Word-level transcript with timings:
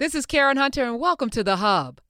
This 0.00 0.16
is 0.16 0.26
Karen 0.26 0.56
Hunter, 0.56 0.82
and 0.82 0.98
welcome 0.98 1.30
to 1.30 1.44
The 1.44 1.54
Hub. 1.54 2.00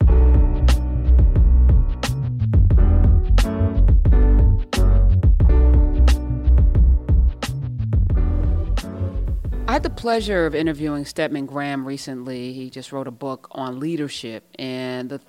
I 9.68 9.72
had 9.74 9.82
the 9.82 9.90
pleasure 9.94 10.46
of 10.46 10.54
interviewing 10.54 11.04
Stedman 11.04 11.44
Graham 11.44 11.86
recently. 11.86 12.54
He 12.54 12.70
just 12.70 12.90
wrote 12.90 13.06
a 13.06 13.10
book 13.10 13.48
on 13.50 13.78
leadership, 13.78 14.48
and 14.58 15.10
the 15.10 15.20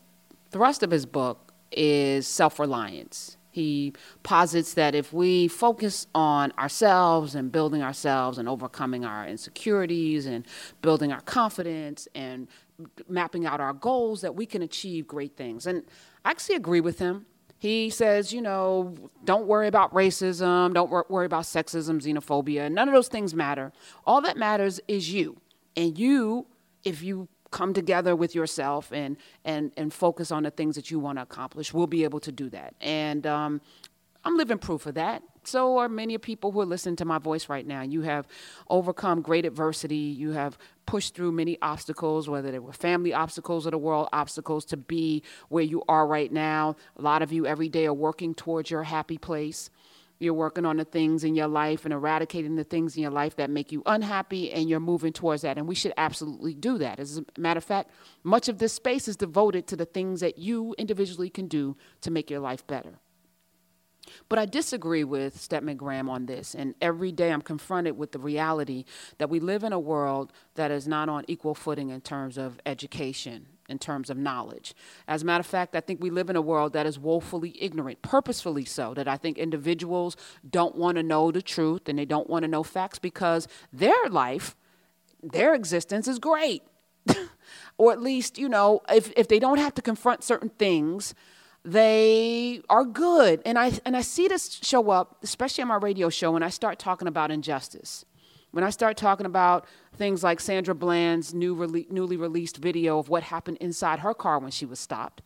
thrust 0.49 0.81
of 0.81 0.91
his 0.91 1.05
book 1.05 1.53
is 1.73 2.25
self 2.25 2.57
reliance. 2.57 3.35
He 3.55 3.93
posits 4.21 4.73
that 4.73 4.95
if 4.95 5.13
we 5.13 5.47
focus 5.47 6.07
on 6.13 6.51
ourselves 6.59 7.35
and 7.35 7.53
building 7.53 7.81
ourselves 7.81 8.37
and 8.37 8.49
overcoming 8.49 9.05
our 9.05 9.25
insecurities 9.25 10.25
and 10.25 10.45
building 10.81 11.13
our 11.13 11.21
confidence 11.21 12.05
and 12.13 12.49
mapping 13.07 13.45
out 13.45 13.61
our 13.61 13.71
goals, 13.71 14.19
that 14.19 14.35
we 14.35 14.45
can 14.45 14.61
achieve 14.61 15.07
great 15.07 15.37
things. 15.37 15.67
And 15.67 15.85
I 16.25 16.31
actually 16.31 16.55
agree 16.55 16.81
with 16.81 16.99
him. 16.99 17.27
He 17.57 17.89
says, 17.89 18.33
you 18.33 18.41
know, 18.41 18.93
don't 19.23 19.47
worry 19.47 19.67
about 19.67 19.93
racism, 19.93 20.73
don't 20.73 20.91
wor- 20.91 21.05
worry 21.07 21.25
about 21.25 21.43
sexism, 21.43 22.01
xenophobia. 22.01 22.69
None 22.69 22.89
of 22.89 22.93
those 22.93 23.07
things 23.07 23.33
matter. 23.33 23.71
All 24.05 24.19
that 24.19 24.35
matters 24.35 24.81
is 24.89 25.13
you. 25.13 25.37
And 25.77 25.97
you, 25.97 26.47
if 26.83 27.01
you 27.01 27.29
come 27.55 27.73
together 27.73 28.15
with 28.15 28.35
yourself 28.35 28.91
and 28.91 29.15
and 29.45 29.71
and 29.77 29.93
focus 29.93 30.31
on 30.31 30.43
the 30.43 30.51
things 30.51 30.75
that 30.75 30.91
you 30.91 30.99
want 30.99 31.17
to 31.17 31.23
accomplish, 31.23 31.73
we'll 31.73 31.87
be 31.87 32.03
able 32.03 32.19
to 32.19 32.31
do 32.31 32.49
that. 32.49 32.75
And 32.81 33.25
um, 33.25 33.61
I'm 34.25 34.35
living 34.35 34.57
proof 34.57 34.85
of 34.85 34.95
that 34.95 35.23
so 35.47 35.77
are 35.77 35.89
many 35.89 36.17
people 36.17 36.51
who 36.51 36.61
are 36.61 36.65
listening 36.65 36.95
to 36.97 37.05
my 37.05 37.17
voice 37.17 37.49
right 37.49 37.65
now. 37.65 37.81
You 37.81 38.01
have 38.01 38.27
overcome 38.69 39.21
great 39.21 39.45
adversity. 39.45 39.95
You 39.95 40.31
have 40.31 40.57
pushed 40.85 41.15
through 41.15 41.31
many 41.31 41.57
obstacles, 41.61 42.29
whether 42.29 42.51
they 42.51 42.59
were 42.59 42.73
family 42.73 43.13
obstacles 43.13 43.65
or 43.67 43.71
the 43.71 43.77
world 43.77 44.09
obstacles, 44.13 44.65
to 44.65 44.77
be 44.77 45.23
where 45.49 45.63
you 45.63 45.83
are 45.87 46.07
right 46.07 46.31
now. 46.31 46.75
A 46.97 47.01
lot 47.01 47.21
of 47.21 47.31
you 47.31 47.45
every 47.45 47.69
day 47.69 47.85
are 47.85 47.93
working 47.93 48.33
towards 48.33 48.69
your 48.69 48.83
happy 48.83 49.17
place. 49.17 49.69
You're 50.19 50.33
working 50.33 50.65
on 50.65 50.77
the 50.77 50.85
things 50.85 51.23
in 51.23 51.35
your 51.35 51.47
life 51.47 51.85
and 51.85 51.93
eradicating 51.93 52.55
the 52.55 52.63
things 52.63 52.95
in 52.95 53.03
your 53.03 53.11
life 53.11 53.35
that 53.35 53.49
make 53.49 53.71
you 53.71 53.83
unhappy, 53.85 54.51
and 54.51 54.69
you're 54.69 54.79
moving 54.79 55.13
towards 55.13 55.41
that. 55.41 55.57
And 55.57 55.67
we 55.67 55.75
should 55.75 55.93
absolutely 55.97 56.53
do 56.53 56.77
that. 56.77 56.99
As 56.99 57.17
a 57.17 57.25
matter 57.39 57.57
of 57.57 57.63
fact, 57.63 57.91
much 58.23 58.47
of 58.47 58.57
this 58.57 58.73
space 58.73 59.07
is 59.07 59.17
devoted 59.17 59.67
to 59.67 59.75
the 59.75 59.85
things 59.85 60.21
that 60.21 60.37
you 60.37 60.73
individually 60.77 61.29
can 61.29 61.47
do 61.47 61.75
to 62.01 62.11
make 62.11 62.29
your 62.29 62.39
life 62.39 62.65
better. 62.65 62.99
But 64.29 64.39
I 64.39 64.45
disagree 64.45 65.03
with 65.03 65.39
Stedman 65.39 65.77
Graham 65.77 66.09
on 66.09 66.27
this. 66.27 66.55
And 66.55 66.75
every 66.81 67.11
day 67.11 67.31
I'm 67.31 67.41
confronted 67.41 67.97
with 67.97 68.11
the 68.11 68.19
reality 68.19 68.85
that 69.17 69.29
we 69.29 69.39
live 69.39 69.63
in 69.63 69.73
a 69.73 69.79
world 69.79 70.31
that 70.55 70.71
is 70.71 70.87
not 70.87 71.09
on 71.09 71.25
equal 71.27 71.55
footing 71.55 71.89
in 71.89 72.01
terms 72.01 72.37
of 72.37 72.59
education, 72.65 73.47
in 73.67 73.79
terms 73.79 74.09
of 74.09 74.17
knowledge. 74.17 74.73
As 75.07 75.23
a 75.23 75.25
matter 75.25 75.39
of 75.39 75.45
fact, 75.45 75.75
I 75.75 75.81
think 75.81 76.01
we 76.01 76.09
live 76.09 76.29
in 76.29 76.35
a 76.35 76.41
world 76.41 76.73
that 76.73 76.85
is 76.85 76.99
woefully 76.99 77.55
ignorant, 77.59 78.01
purposefully 78.01 78.65
so, 78.65 78.93
that 78.93 79.07
I 79.07 79.17
think 79.17 79.37
individuals 79.37 80.15
don't 80.49 80.75
want 80.75 80.97
to 80.97 81.03
know 81.03 81.31
the 81.31 81.41
truth 81.41 81.89
and 81.89 81.97
they 81.97 82.05
don't 82.05 82.29
want 82.29 82.43
to 82.43 82.47
know 82.47 82.63
facts 82.63 82.99
because 82.99 83.47
their 83.73 84.09
life, 84.09 84.55
their 85.23 85.53
existence 85.53 86.07
is 86.07 86.19
great. 86.19 86.63
or 87.77 87.91
at 87.91 88.01
least, 88.01 88.37
you 88.37 88.49
know, 88.49 88.81
if, 88.89 89.11
if 89.15 89.27
they 89.27 89.39
don't 89.39 89.59
have 89.59 89.73
to 89.75 89.81
confront 89.81 90.23
certain 90.23 90.49
things, 90.49 91.13
they 91.63 92.61
are 92.69 92.85
good. 92.85 93.41
And 93.45 93.57
I, 93.57 93.79
and 93.85 93.97
I 93.97 94.01
see 94.01 94.27
this 94.27 94.59
show 94.61 94.91
up, 94.91 95.17
especially 95.23 95.63
on 95.63 95.67
my 95.69 95.77
radio 95.77 96.09
show, 96.09 96.31
when 96.31 96.43
I 96.43 96.49
start 96.49 96.77
talking 96.79 97.07
about 97.07 97.31
injustice. 97.31 98.05
When 98.55 98.63
I 98.63 98.69
start 98.69 98.95
talking 98.95 99.25
about 99.25 99.65
things 99.97 100.23
like 100.23 100.39
Sandra 100.39 100.73
Bland's 100.73 101.33
new 101.33 101.57
rele- 101.57 101.91
newly 101.91 102.15
released 102.15 102.55
video 102.55 102.97
of 102.99 103.09
what 103.09 103.23
happened 103.23 103.57
inside 103.59 103.99
her 103.99 104.13
car 104.13 104.39
when 104.39 104.49
she 104.49 104.65
was 104.65 104.79
stopped, 104.79 105.21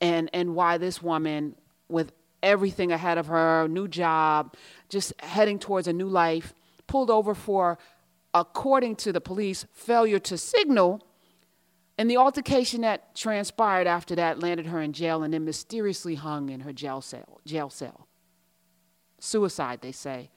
and, 0.00 0.28
and 0.32 0.56
why 0.56 0.76
this 0.76 1.00
woman, 1.00 1.54
with 1.88 2.10
everything 2.42 2.90
ahead 2.90 3.18
of 3.18 3.28
her, 3.28 3.68
new 3.68 3.86
job, 3.86 4.56
just 4.88 5.12
heading 5.22 5.60
towards 5.60 5.86
a 5.86 5.92
new 5.92 6.08
life, 6.08 6.52
pulled 6.88 7.08
over 7.08 7.36
for, 7.36 7.78
according 8.34 8.96
to 8.96 9.12
the 9.12 9.20
police, 9.20 9.64
failure 9.72 10.18
to 10.18 10.36
signal 10.36 11.06
and 11.98 12.10
the 12.10 12.16
altercation 12.16 12.80
that 12.80 13.14
transpired 13.14 13.86
after 13.86 14.16
that 14.16 14.40
landed 14.40 14.66
her 14.66 14.80
in 14.82 14.92
jail 14.92 15.22
and 15.22 15.32
then 15.32 15.44
mysteriously 15.44 16.16
hung 16.16 16.48
in 16.48 16.58
her 16.62 16.72
jail 16.72 17.00
cell. 17.00 17.40
Jail 17.46 17.70
cell. 17.70 18.08
Suicide, 19.20 19.82
they 19.82 19.92
say. 19.92 20.30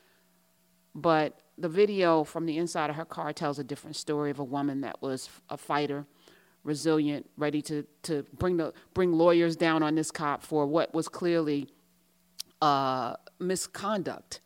But 0.93 1.39
the 1.57 1.69
video 1.69 2.23
from 2.23 2.45
the 2.45 2.57
inside 2.57 2.89
of 2.89 2.95
her 2.95 3.05
car 3.05 3.31
tells 3.33 3.59
a 3.59 3.63
different 3.63 3.95
story 3.95 4.31
of 4.31 4.39
a 4.39 4.43
woman 4.43 4.81
that 4.81 5.01
was 5.01 5.29
a 5.49 5.57
fighter, 5.57 6.05
resilient, 6.63 7.29
ready 7.37 7.61
to, 7.61 7.85
to 8.03 8.25
bring, 8.37 8.57
the, 8.57 8.73
bring 8.93 9.13
lawyers 9.13 9.55
down 9.55 9.83
on 9.83 9.95
this 9.95 10.11
cop 10.11 10.43
for 10.43 10.65
what 10.65 10.93
was 10.93 11.07
clearly 11.07 11.69
uh, 12.61 13.15
misconduct, 13.39 14.41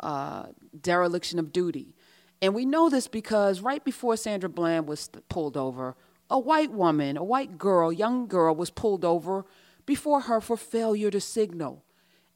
uh, 0.00 0.46
dereliction 0.80 1.38
of 1.38 1.52
duty. 1.52 1.94
And 2.40 2.54
we 2.54 2.64
know 2.64 2.88
this 2.88 3.08
because 3.08 3.60
right 3.60 3.84
before 3.84 4.16
Sandra 4.16 4.48
Bland 4.48 4.86
was 4.86 5.10
pulled 5.28 5.56
over, 5.56 5.96
a 6.30 6.38
white 6.38 6.70
woman, 6.70 7.16
a 7.16 7.24
white 7.24 7.58
girl, 7.58 7.92
young 7.92 8.28
girl, 8.28 8.54
was 8.54 8.70
pulled 8.70 9.04
over 9.04 9.44
before 9.86 10.22
her 10.22 10.40
for 10.40 10.56
failure 10.56 11.10
to 11.10 11.20
signal. 11.20 11.84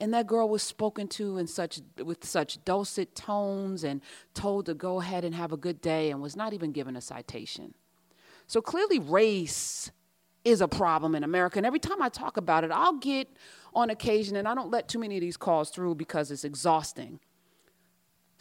And 0.03 0.13
that 0.15 0.27
girl 0.27 0.49
was 0.49 0.65
spoken 0.65 1.07
to 1.09 1.39
in 1.39 1.47
such 1.47 1.81
with 2.05 2.25
such 2.25 2.63
dulcet 2.65 3.15
tones 3.15 3.85
and 3.85 4.01
told 4.35 4.67
to 4.67 4.75
go 4.75 5.01
ahead 5.01 5.25
and 5.25 5.33
have 5.33 5.53
a 5.53 5.57
good 5.57 5.81
day 5.81 6.11
and 6.11 6.21
was 6.21 6.35
not 6.35 6.53
even 6.53 6.73
given 6.73 6.97
a 6.97 7.01
citation. 7.01 7.73
So 8.49 8.61
clearly 8.61 8.99
race 8.99 9.93
is 10.45 10.61
a 10.61 10.67
problem 10.67 11.15
in 11.15 11.23
America. 11.23 11.61
And 11.61 11.65
every 11.65 11.79
time 11.79 12.03
I 12.03 12.09
talk 12.09 12.37
about 12.37 12.65
it, 12.65 12.73
I'll 12.73 12.99
get 12.99 13.29
on 13.75 13.91
occasion, 13.91 14.35
and 14.35 14.49
I 14.49 14.57
don't 14.57 14.73
let 14.73 14.89
too 14.89 14.99
many 14.99 15.17
of 15.17 15.21
these 15.21 15.37
calls 15.37 15.71
through 15.71 15.95
because 15.95 16.33
it's 16.33 16.43
exhausting 16.43 17.21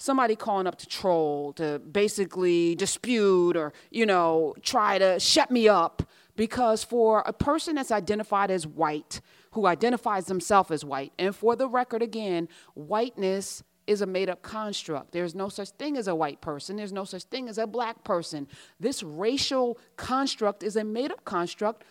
somebody 0.02 0.36
calling 0.36 0.66
up 0.66 0.80
to 0.80 0.88
troll, 0.88 1.54
to 1.54 1.78
basically 1.80 2.74
dispute 2.74 3.56
or, 3.56 3.72
you 3.92 4.04
know, 4.04 4.56
try 4.64 4.98
to 4.98 5.20
shut 5.20 5.52
me 5.52 5.68
up. 5.68 6.02
Because 6.36 6.84
for 6.84 7.22
a 7.28 7.34
person 7.34 7.76
that's 7.76 7.92
identified 7.92 8.50
as 8.50 8.66
white, 8.66 9.22
who 9.52 9.66
identifies 9.68 10.26
themselves 10.26 10.72
as 10.72 10.86
white, 10.86 11.12
and 11.20 11.36
for 11.36 11.56
the 11.56 11.68
record 11.68 12.02
again, 12.02 12.48
whiteness 12.74 13.64
is 13.88 14.02
a 14.02 14.06
made 14.06 14.30
up 14.30 14.42
construct. 14.42 15.12
There's 15.12 15.36
no 15.36 15.50
such 15.50 15.70
thing 15.72 15.98
as 15.98 16.08
a 16.08 16.16
white 16.16 16.42
person, 16.42 16.76
there's 16.78 16.94
no 16.94 17.04
such 17.04 17.24
thing 17.24 17.50
as 17.50 17.58
a 17.58 17.68
black 17.68 18.04
person. 18.04 18.48
This 18.80 19.04
racial 19.04 19.78
construct 19.98 20.64
is 20.64 20.76
a 20.76 20.84
made 20.84 21.12
up 21.12 21.26
construct 21.26 21.84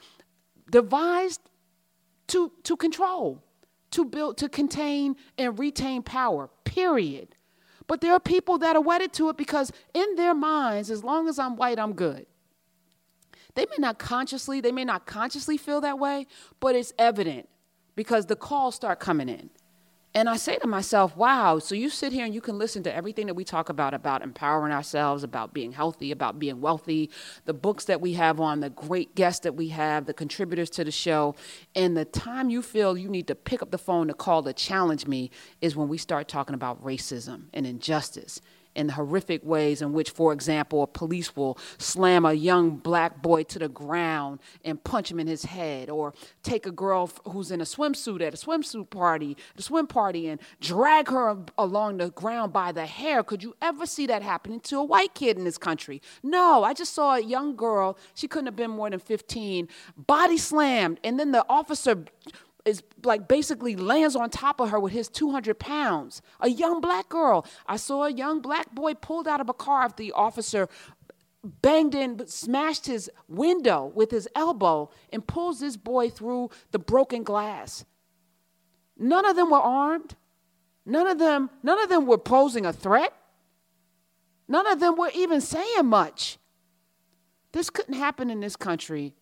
devised 0.71 1.41
to, 2.29 2.53
to 2.63 2.77
control, 2.77 3.43
to 3.91 4.05
build, 4.05 4.39
to 4.39 4.49
contain 4.49 5.17
and 5.37 5.59
retain 5.59 6.03
power, 6.03 6.49
period. 6.65 7.35
But 7.87 8.01
there 8.01 8.13
are 8.13 8.21
people 8.21 8.57
that 8.59 8.77
are 8.77 8.83
wedded 8.83 9.13
to 9.15 9.29
it 9.31 9.37
because 9.37 9.73
in 9.93 10.15
their 10.15 10.35
minds, 10.35 10.91
as 10.91 11.03
long 11.03 11.29
as 11.29 11.39
I'm 11.41 11.57
white, 11.57 11.79
I'm 11.79 11.93
good. 11.93 12.27
They 13.57 13.67
may 13.67 13.79
not 13.79 13.99
consciously, 13.99 14.61
they 14.61 14.71
may 14.71 14.85
not 14.85 15.07
consciously 15.07 15.57
feel 15.57 15.81
that 15.81 15.99
way, 15.99 16.29
but 16.61 16.77
it's 16.77 16.93
evident 16.99 17.50
because 18.01 18.25
the 18.25 18.35
calls 18.35 18.75
start 18.75 18.99
coming 18.99 19.29
in. 19.29 19.51
And 20.15 20.27
I 20.27 20.39
say 20.39 20.57
to 20.57 20.67
myself, 20.67 21.15
wow, 21.19 21.59
so 21.59 21.75
you 21.75 21.91
sit 21.91 22.15
here 22.15 22.25
and 22.25 22.35
you 22.35 22.41
can 22.41 22.57
listen 22.57 22.83
to 22.85 22.97
everything 22.97 23.27
that 23.27 23.35
we 23.35 23.45
talk 23.45 23.69
about, 23.69 23.93
about 23.93 24.23
empowering 24.23 24.73
ourselves, 24.73 25.23
about 25.23 25.53
being 25.53 25.73
healthy, 25.73 26.11
about 26.11 26.39
being 26.39 26.63
wealthy, 26.63 27.11
the 27.45 27.53
books 27.53 27.85
that 27.85 28.01
we 28.01 28.15
have 28.15 28.41
on, 28.41 28.61
the 28.61 28.71
great 28.71 29.15
guests 29.15 29.41
that 29.41 29.55
we 29.55 29.69
have, 29.69 30.07
the 30.07 30.15
contributors 30.15 30.71
to 30.71 30.83
the 30.83 30.91
show. 30.91 31.35
And 31.75 31.95
the 31.95 32.07
time 32.07 32.49
you 32.49 32.63
feel 32.63 32.97
you 32.97 33.11
need 33.11 33.27
to 33.27 33.35
pick 33.35 33.61
up 33.61 33.71
the 33.71 33.77
phone 33.77 34.09
to 34.09 34.15
call 34.15 34.43
to 34.45 34.55
challenge 34.55 35.07
me 35.07 35.31
is 35.61 35.77
when 35.77 35.89
we 35.89 35.99
start 35.99 36.27
talking 36.27 36.55
about 36.55 36.83
racism 36.83 37.49
and 37.53 37.67
injustice 37.67 38.41
in 38.75 38.87
the 38.87 38.93
horrific 38.95 39.45
ways 39.45 39.83
in 39.83 39.93
which, 39.93 40.11
for 40.11 40.33
example, 40.33 40.83
a 40.83 40.87
police 40.87 41.35
will 41.37 41.59
slam 41.79 42.25
a 42.25 42.33
young 42.33 42.77
black 42.77 43.21
boy 43.23 43.43
to 43.45 43.59
the 43.59 43.69
ground 43.69 44.41
and 44.65 44.83
punch 44.85 45.11
him 45.11 45.21
in 45.21 45.27
his 45.27 45.45
head, 45.45 45.91
or 45.91 46.15
take 46.43 46.67
a 46.67 46.71
girl 46.71 47.11
who's 47.29 47.51
in 47.51 47.61
a 47.61 47.65
swimsuit 47.65 48.21
at 48.21 48.35
a 48.35 48.37
swimsuit 48.37 48.91
party, 48.91 49.37
the 49.57 49.63
swim 49.63 49.87
party, 49.87 50.29
and 50.29 50.41
drag 50.61 51.09
her 51.09 51.37
along 51.59 51.99
the 51.99 52.11
ground 52.11 52.53
by 52.53 52.73
the 52.73 52.87
hair. 52.87 53.23
Could 53.23 53.43
you 53.43 53.55
ever 53.61 53.87
see 53.87 54.07
that 54.07 54.23
happening 54.23 54.61
to 54.61 54.79
a 54.79 54.85
white 54.85 55.15
kid 55.15 55.37
in 55.37 55.45
this 55.45 55.59
country? 55.59 56.01
No, 56.23 56.65
I 56.65 56.75
just 56.75 56.95
saw 56.95 57.17
a 57.17 57.21
young 57.21 57.57
girl, 57.57 57.99
she 58.15 58.29
couldn't 58.29 58.47
have 58.47 58.57
been 58.57 58.71
more 58.71 58.91
than 58.91 59.01
15, 59.01 59.69
body 59.97 60.39
slammed, 60.39 61.01
and 61.03 61.19
then 61.19 61.33
the 61.33 61.45
officer 61.49 62.05
is 62.65 62.83
like 63.05 63.29
basically 63.29 63.77
lands 63.77 64.17
on 64.17 64.31
top 64.31 64.61
of 64.61 64.71
her 64.71 64.79
with 64.79 64.93
his 64.93 65.09
200 65.09 65.59
pounds. 65.59 66.23
A 66.41 66.49
young 66.49 66.81
black 66.81 67.09
girl. 67.09 67.47
I 67.67 67.77
saw 67.77 68.05
a 68.05 68.13
young 68.13 68.41
black 68.41 68.75
boy 68.75 68.95
pulled 68.95 69.27
out 69.27 69.41
of 69.41 69.49
a 69.49 69.55
car 69.55 69.83
after 69.83 70.03
the 70.03 70.13
officer 70.13 70.69
banged 71.43 71.95
in, 71.95 72.27
smashed 72.27 72.87
his 72.87 73.11
window 73.29 73.91
with 73.95 74.11
his 74.11 74.29
elbow, 74.35 74.91
and 75.13 75.27
pulls 75.27 75.61
this 75.61 75.77
boy 75.77 76.11
through 76.11 76.51
the 76.71 76.79
broken 76.79 77.23
glass. 77.23 77.85
None 78.99 79.25
of 79.25 79.37
them 79.37 79.51
were 79.51 79.59
armed. 79.59 80.17
None 80.85 81.07
of 81.07 81.19
them, 81.19 81.51
none 81.63 81.81
of 81.81 81.89
them 81.89 82.07
were 82.07 82.19
posing 82.19 82.67
a 82.67 82.73
threat. 82.73 83.13
None 84.49 84.67
of 84.67 84.81
them 84.81 84.97
were 84.97 85.11
even 85.15 85.41
saying 85.41 85.87
much. 85.87 86.39
This 87.53 87.71
couldn't 87.71 87.95
happen 87.95 88.31
in 88.31 88.41
this 88.41 88.57
country 88.57 89.15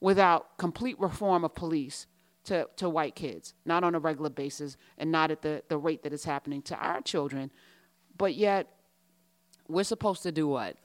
without 0.00 0.56
complete 0.58 0.98
reform 0.98 1.44
of 1.44 1.54
police 1.54 2.06
to, 2.48 2.66
to 2.76 2.88
white 2.88 3.14
kids, 3.14 3.54
not 3.64 3.84
on 3.84 3.94
a 3.94 3.98
regular 3.98 4.30
basis 4.30 4.76
and 4.96 5.12
not 5.12 5.30
at 5.30 5.42
the, 5.42 5.62
the 5.68 5.76
rate 5.76 6.02
that 6.02 6.12
it's 6.12 6.24
happening 6.24 6.62
to 6.62 6.76
our 6.76 7.00
children. 7.02 7.50
But 8.16 8.34
yet, 8.34 8.68
we're 9.68 9.84
supposed 9.84 10.22
to 10.22 10.32
do 10.32 10.48
what? 10.48 10.76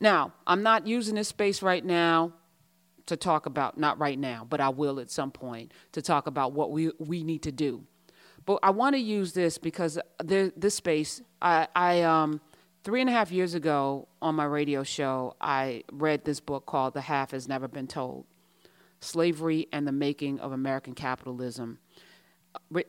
Now, 0.00 0.32
I'm 0.46 0.62
not 0.62 0.86
using 0.86 1.16
this 1.16 1.28
space 1.28 1.60
right 1.60 1.84
now 1.84 2.32
to 3.06 3.16
talk 3.16 3.46
about, 3.46 3.78
not 3.78 3.98
right 3.98 4.18
now, 4.18 4.46
but 4.48 4.60
I 4.60 4.68
will 4.68 5.00
at 5.00 5.10
some 5.10 5.32
point, 5.32 5.72
to 5.92 6.02
talk 6.02 6.26
about 6.26 6.52
what 6.52 6.70
we, 6.70 6.92
we 6.98 7.24
need 7.24 7.42
to 7.42 7.52
do. 7.52 7.84
But 8.46 8.60
I 8.62 8.70
want 8.70 8.94
to 8.94 9.00
use 9.00 9.32
this 9.32 9.58
because 9.58 9.98
there, 10.22 10.52
this 10.56 10.76
space, 10.76 11.20
I, 11.42 11.66
I 11.74 12.02
um, 12.02 12.40
three 12.84 13.00
and 13.00 13.10
a 13.10 13.12
half 13.12 13.32
years 13.32 13.54
ago 13.54 14.06
on 14.22 14.36
my 14.36 14.44
radio 14.44 14.84
show, 14.84 15.34
I 15.40 15.82
read 15.92 16.24
this 16.24 16.38
book 16.38 16.64
called 16.64 16.94
The 16.94 17.00
Half 17.00 17.32
Has 17.32 17.48
Never 17.48 17.66
Been 17.66 17.88
Told 17.88 18.24
Slavery 19.00 19.68
and 19.72 19.86
the 19.86 19.92
Making 19.92 20.40
of 20.40 20.52
American 20.52 20.94
Capitalism. 20.94 21.78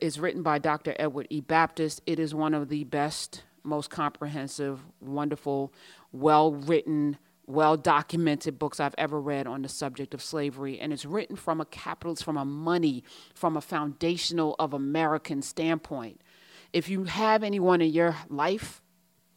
It's 0.00 0.18
written 0.18 0.42
by 0.42 0.58
Dr. 0.58 0.94
Edward 0.98 1.26
E. 1.30 1.40
Baptist. 1.40 2.00
It 2.06 2.18
is 2.18 2.34
one 2.34 2.54
of 2.54 2.68
the 2.68 2.84
best, 2.84 3.44
most 3.62 3.90
comprehensive, 3.90 4.80
wonderful, 5.00 5.72
well 6.10 6.52
written, 6.52 7.18
well 7.46 7.76
documented 7.76 8.58
books 8.58 8.80
I've 8.80 8.94
ever 8.96 9.20
read 9.20 9.46
on 9.46 9.62
the 9.62 9.68
subject 9.68 10.14
of 10.14 10.22
slavery. 10.22 10.80
And 10.80 10.92
it's 10.92 11.04
written 11.04 11.36
from 11.36 11.60
a 11.60 11.66
capitalist, 11.66 12.24
from 12.24 12.36
a 12.36 12.44
money, 12.44 13.04
from 13.34 13.56
a 13.56 13.60
foundational 13.60 14.56
of 14.58 14.72
American 14.72 15.42
standpoint. 15.42 16.20
If 16.72 16.88
you 16.88 17.04
have 17.04 17.42
anyone 17.42 17.80
in 17.80 17.90
your 17.90 18.16
life, 18.28 18.82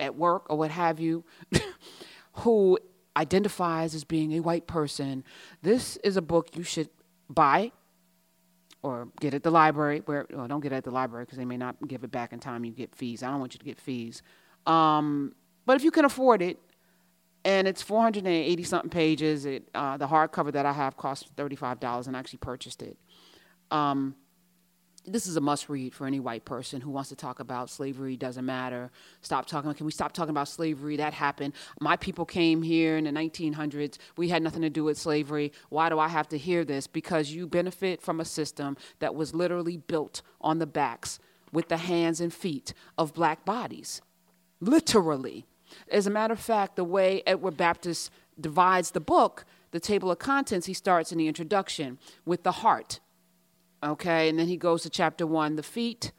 at 0.01 0.15
work 0.15 0.49
or 0.49 0.57
what 0.57 0.71
have 0.71 0.99
you, 0.99 1.23
who 2.33 2.77
identifies 3.15 3.93
as 3.95 4.03
being 4.03 4.33
a 4.33 4.39
white 4.39 4.67
person, 4.67 5.23
this 5.61 5.97
is 5.97 6.17
a 6.17 6.21
book 6.21 6.55
you 6.55 6.63
should 6.63 6.89
buy 7.29 7.71
or 8.81 9.09
get 9.19 9.33
at 9.33 9.43
the 9.43 9.51
library. 9.51 10.01
Where 10.05 10.25
well, 10.31 10.47
don't 10.47 10.61
get 10.61 10.71
it 10.71 10.75
at 10.75 10.83
the 10.83 10.91
library 10.91 11.25
because 11.25 11.37
they 11.37 11.45
may 11.45 11.57
not 11.57 11.75
give 11.87 12.03
it 12.03 12.11
back 12.11 12.33
in 12.33 12.39
time. 12.39 12.65
You 12.65 12.71
get 12.71 12.95
fees. 12.95 13.23
I 13.23 13.29
don't 13.29 13.39
want 13.39 13.53
you 13.53 13.59
to 13.59 13.65
get 13.65 13.79
fees. 13.79 14.21
Um, 14.65 15.33
but 15.65 15.75
if 15.75 15.83
you 15.83 15.91
can 15.91 16.05
afford 16.05 16.41
it, 16.41 16.57
and 17.43 17.67
it's 17.67 17.81
480 17.81 18.63
something 18.63 18.89
pages. 18.89 19.45
It 19.45 19.67
uh, 19.73 19.97
the 19.97 20.07
hardcover 20.07 20.51
that 20.53 20.65
I 20.65 20.73
have 20.73 20.97
cost 20.97 21.29
35 21.37 21.79
dollars, 21.79 22.07
and 22.07 22.15
I 22.15 22.19
actually 22.19 22.39
purchased 22.39 22.81
it. 22.81 22.97
Um, 23.71 24.15
this 25.05 25.25
is 25.25 25.35
a 25.35 25.41
must 25.41 25.67
read 25.67 25.93
for 25.93 26.05
any 26.05 26.19
white 26.19 26.45
person 26.45 26.81
who 26.81 26.91
wants 26.91 27.09
to 27.09 27.15
talk 27.15 27.39
about 27.39 27.69
slavery 27.69 28.15
doesn't 28.15 28.45
matter. 28.45 28.91
Stop 29.21 29.47
talking 29.47 29.73
can 29.73 29.85
we 29.85 29.91
stop 29.91 30.11
talking 30.11 30.29
about 30.29 30.47
slavery? 30.47 30.97
That 30.97 31.13
happened. 31.13 31.53
My 31.79 31.97
people 31.97 32.25
came 32.25 32.61
here 32.61 32.97
in 32.97 33.05
the 33.05 33.11
1900s 33.11 33.97
we 34.15 34.29
had 34.29 34.43
nothing 34.43 34.61
to 34.61 34.69
do 34.69 34.83
with 34.83 34.97
slavery. 34.97 35.51
Why 35.69 35.89
do 35.89 35.97
i 35.99 36.07
have 36.07 36.27
to 36.29 36.37
hear 36.37 36.63
this? 36.63 36.87
Because 36.87 37.31
you 37.31 37.47
benefit 37.47 38.01
from 38.01 38.19
a 38.19 38.25
system 38.25 38.77
that 38.99 39.15
was 39.15 39.33
literally 39.33 39.77
built 39.77 40.21
on 40.39 40.59
the 40.59 40.67
backs 40.67 41.19
with 41.51 41.67
the 41.67 41.77
hands 41.77 42.21
and 42.21 42.33
feet 42.33 42.73
of 42.97 43.13
black 43.13 43.43
bodies. 43.43 44.01
Literally. 44.59 45.45
As 45.91 46.05
a 46.05 46.11
matter 46.11 46.33
of 46.33 46.39
fact 46.39 46.75
the 46.75 46.83
way 46.83 47.23
edward 47.25 47.57
baptist 47.57 48.11
divides 48.39 48.91
the 48.91 48.99
book 48.99 49.45
the 49.71 49.79
table 49.79 50.11
of 50.11 50.19
contents 50.19 50.67
he 50.67 50.73
starts 50.73 51.11
in 51.11 51.17
the 51.17 51.27
introduction 51.27 51.97
with 52.25 52.43
the 52.43 52.51
heart 52.51 52.99
Okay, 53.83 54.29
and 54.29 54.37
then 54.37 54.47
he 54.47 54.57
goes 54.57 54.83
to 54.83 54.89
chapter 54.89 55.25
one 55.25 55.55
the 55.55 55.63
feet, 55.63 56.11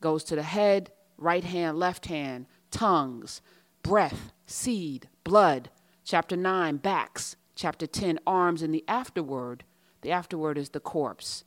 goes 0.00 0.22
to 0.24 0.36
the 0.36 0.42
head, 0.42 0.92
right 1.18 1.44
hand, 1.44 1.78
left 1.78 2.06
hand, 2.06 2.46
tongues, 2.70 3.40
breath, 3.82 4.32
seed, 4.46 5.08
blood. 5.24 5.70
Chapter 6.04 6.36
nine, 6.36 6.76
backs. 6.76 7.36
Chapter 7.54 7.86
10, 7.86 8.18
arms, 8.26 8.62
and 8.62 8.74
the 8.74 8.84
afterword. 8.88 9.64
The 10.00 10.10
afterword 10.10 10.58
is 10.58 10.70
the 10.70 10.80
corpse. 10.80 11.44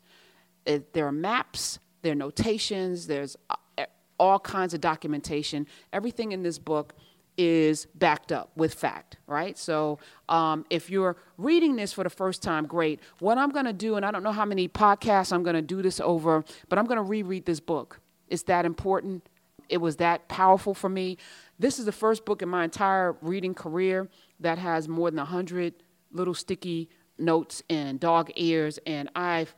It, 0.66 0.94
there 0.94 1.08
are 1.08 1.12
maps, 1.12 1.80
there 2.04 2.14
are 2.14 2.16
notations, 2.16 3.08
there's 3.08 3.36
uh, 3.50 3.86
all 4.20 4.40
kinds 4.40 4.74
of 4.74 4.82
documentation. 4.82 5.68
Everything 5.92 6.32
in 6.32 6.44
this 6.44 6.60
book 6.60 6.94
is 7.38 7.88
backed 7.96 8.32
up 8.32 8.52
with 8.56 8.74
fact, 8.74 9.18
right? 9.28 9.58
So 9.58 10.00
um, 10.30 10.66
if 10.70 10.90
you're 10.90 11.18
reading 11.38 11.76
this 11.76 11.94
for 11.94 12.04
the 12.04 12.10
first 12.10 12.42
time, 12.42 12.66
great. 12.66 13.00
What 13.20 13.38
I'm 13.38 13.50
going 13.50 13.66
to 13.66 13.74
do, 13.74 13.96
and 13.96 14.06
I 14.06 14.12
don't 14.12 14.24
know 14.24 14.32
how 14.32 14.46
many 14.46 14.68
podcasts 14.68 15.34
I'm 15.34 15.44
going 15.44 15.56
to 15.56 15.62
do 15.62 15.82
this 15.82 16.00
over, 16.00 16.44
but 16.70 16.80
I'm 16.80 16.86
going 16.86 16.98
to 16.98 17.04
reread 17.04 17.46
this 17.46 17.60
book. 17.60 18.00
It's 18.30 18.44
that 18.44 18.66
important. 18.66 19.28
It 19.70 19.78
was 19.78 19.98
that 19.98 20.28
powerful 20.28 20.74
for 20.74 20.90
me. 20.90 21.18
This 21.60 21.80
is 21.80 21.86
the 21.86 21.92
first 21.92 22.26
book 22.26 22.42
in 22.42 22.50
my 22.50 22.64
entire 22.64 23.16
reading 23.22 23.54
career 23.54 24.10
that 24.40 24.58
has 24.58 24.88
more 24.88 25.10
than 25.10 25.18
100 25.18 25.74
little 26.12 26.34
sticky 26.34 26.90
notes 27.18 27.64
and 27.70 28.00
dog 28.00 28.32
ears, 28.36 28.80
and 28.86 29.10
I've 29.16 29.56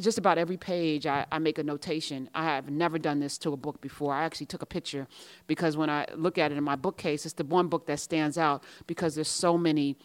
just 0.00 0.18
about 0.18 0.38
every 0.38 0.56
page 0.56 1.06
I, 1.06 1.26
I, 1.30 1.38
make 1.38 1.58
a 1.58 1.62
notation. 1.62 2.28
I 2.34 2.44
have 2.44 2.70
never 2.70 2.98
done 2.98 3.20
this 3.20 3.38
to 3.38 3.52
a 3.52 3.56
book 3.56 3.80
before. 3.80 4.12
I 4.12 4.24
actually 4.24 4.46
took 4.46 4.62
a 4.62 4.66
picture 4.66 5.06
because 5.46 5.76
when 5.76 5.90
I 5.90 6.06
look 6.14 6.38
at 6.38 6.52
it 6.52 6.58
in 6.58 6.64
my 6.64 6.76
bookcase, 6.76 7.24
it's 7.24 7.34
the 7.34 7.44
one 7.44 7.68
book 7.68 7.86
that 7.86 8.00
stands 8.00 8.38
out 8.38 8.62
because 8.86 9.14
there's 9.14 9.28
so 9.28 9.58
many 9.58 9.96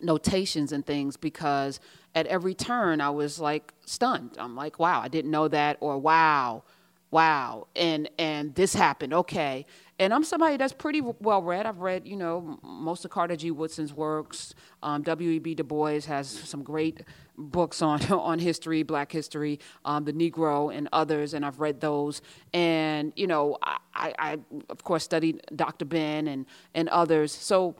notations 0.00 0.72
and 0.72 0.84
things 0.84 1.16
because 1.16 1.80
at 2.14 2.26
every 2.26 2.54
turn 2.54 3.00
I 3.00 3.10
was 3.10 3.38
like 3.38 3.72
stunned. 3.84 4.36
I'm 4.38 4.56
like, 4.56 4.78
wow, 4.78 5.00
I 5.00 5.08
didn't 5.08 5.30
know 5.30 5.48
that 5.48 5.76
or 5.80 5.98
wow, 5.98 6.64
wow. 7.10 7.66
And 7.74 8.08
and 8.18 8.54
this 8.54 8.74
happened. 8.74 9.12
Okay. 9.12 9.66
And 9.98 10.14
i'm 10.14 10.24
somebody 10.24 10.56
that's 10.56 10.72
pretty 10.72 11.00
well 11.00 11.42
read. 11.42 11.66
I've 11.66 11.80
read 11.80 12.06
you 12.06 12.16
know 12.16 12.58
most 12.62 13.04
of 13.04 13.10
carter 13.10 13.36
g. 13.36 13.50
Woodson's 13.50 13.92
works. 13.92 14.54
Um, 14.82 15.02
w.e.b 15.02 15.54
du 15.54 15.64
bois 15.64 16.00
has 16.06 16.28
some 16.28 16.62
great 16.62 17.02
books 17.36 17.82
on 17.82 18.02
on 18.12 18.38
history 18.38 18.82
black 18.82 19.12
history 19.12 19.60
um, 19.84 20.04
the 20.04 20.12
negro 20.12 20.74
and 20.74 20.88
others 20.92 21.34
and 21.34 21.44
i've 21.44 21.60
read 21.60 21.80
those. 21.80 22.22
And 22.54 23.12
you 23.16 23.26
know 23.26 23.58
I, 23.62 23.78
I, 24.18 24.38
of 24.68 24.84
course 24.84 25.04
studied 25.04 25.42
dr 25.54 25.84
ben 25.84 26.28
and 26.28 26.46
and 26.74 26.88
others. 26.88 27.32
So 27.32 27.76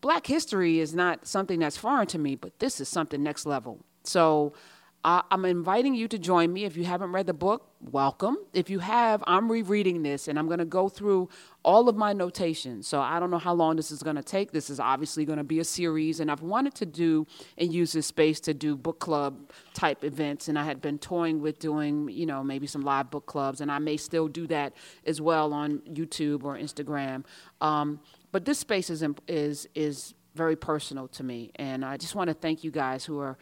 black 0.00 0.26
history 0.26 0.80
is 0.80 0.94
not 0.94 1.26
something 1.26 1.60
that's 1.60 1.76
foreign 1.76 2.06
to 2.08 2.18
me 2.18 2.34
but 2.34 2.58
this 2.58 2.80
is 2.80 2.88
something 2.88 3.22
next 3.22 3.46
level. 3.46 3.80
So 4.02 4.54
uh, 5.02 5.22
I'm 5.30 5.46
inviting 5.46 5.94
you 5.94 6.08
to 6.08 6.18
join 6.18 6.52
me. 6.52 6.64
If 6.64 6.76
you 6.76 6.84
haven't 6.84 7.12
read 7.12 7.26
the 7.26 7.32
book, 7.32 7.70
welcome. 7.80 8.36
If 8.52 8.68
you 8.68 8.80
have, 8.80 9.24
I'm 9.26 9.50
rereading 9.50 10.02
this 10.02 10.28
and 10.28 10.38
I'm 10.38 10.46
going 10.46 10.58
to 10.58 10.66
go 10.66 10.90
through 10.90 11.30
all 11.62 11.88
of 11.88 11.96
my 11.96 12.12
notations. 12.12 12.86
So 12.86 13.00
I 13.00 13.18
don't 13.18 13.30
know 13.30 13.38
how 13.38 13.54
long 13.54 13.76
this 13.76 13.90
is 13.90 14.02
going 14.02 14.16
to 14.16 14.22
take. 14.22 14.52
This 14.52 14.68
is 14.68 14.78
obviously 14.78 15.24
going 15.24 15.38
to 15.38 15.44
be 15.44 15.58
a 15.58 15.64
series, 15.64 16.20
and 16.20 16.30
I've 16.30 16.42
wanted 16.42 16.74
to 16.76 16.86
do 16.86 17.26
and 17.56 17.72
use 17.72 17.92
this 17.92 18.06
space 18.06 18.40
to 18.40 18.52
do 18.52 18.76
book 18.76 18.98
club 18.98 19.50
type 19.72 20.04
events. 20.04 20.48
And 20.48 20.58
I 20.58 20.64
had 20.64 20.82
been 20.82 20.98
toying 20.98 21.40
with 21.40 21.58
doing, 21.58 22.10
you 22.10 22.26
know, 22.26 22.44
maybe 22.44 22.66
some 22.66 22.82
live 22.82 23.10
book 23.10 23.24
clubs, 23.24 23.62
and 23.62 23.72
I 23.72 23.78
may 23.78 23.96
still 23.96 24.28
do 24.28 24.46
that 24.48 24.74
as 25.06 25.20
well 25.20 25.54
on 25.54 25.78
YouTube 25.90 26.44
or 26.44 26.58
Instagram. 26.58 27.24
Um, 27.62 28.00
but 28.32 28.44
this 28.44 28.58
space 28.58 28.90
is 28.90 29.02
is 29.26 29.66
is 29.74 30.14
very 30.34 30.56
personal 30.56 31.08
to 31.08 31.24
me, 31.24 31.52
and 31.56 31.86
I 31.86 31.96
just 31.96 32.14
want 32.14 32.28
to 32.28 32.34
thank 32.34 32.64
you 32.64 32.70
guys 32.70 33.04
who 33.06 33.18
are 33.18 33.38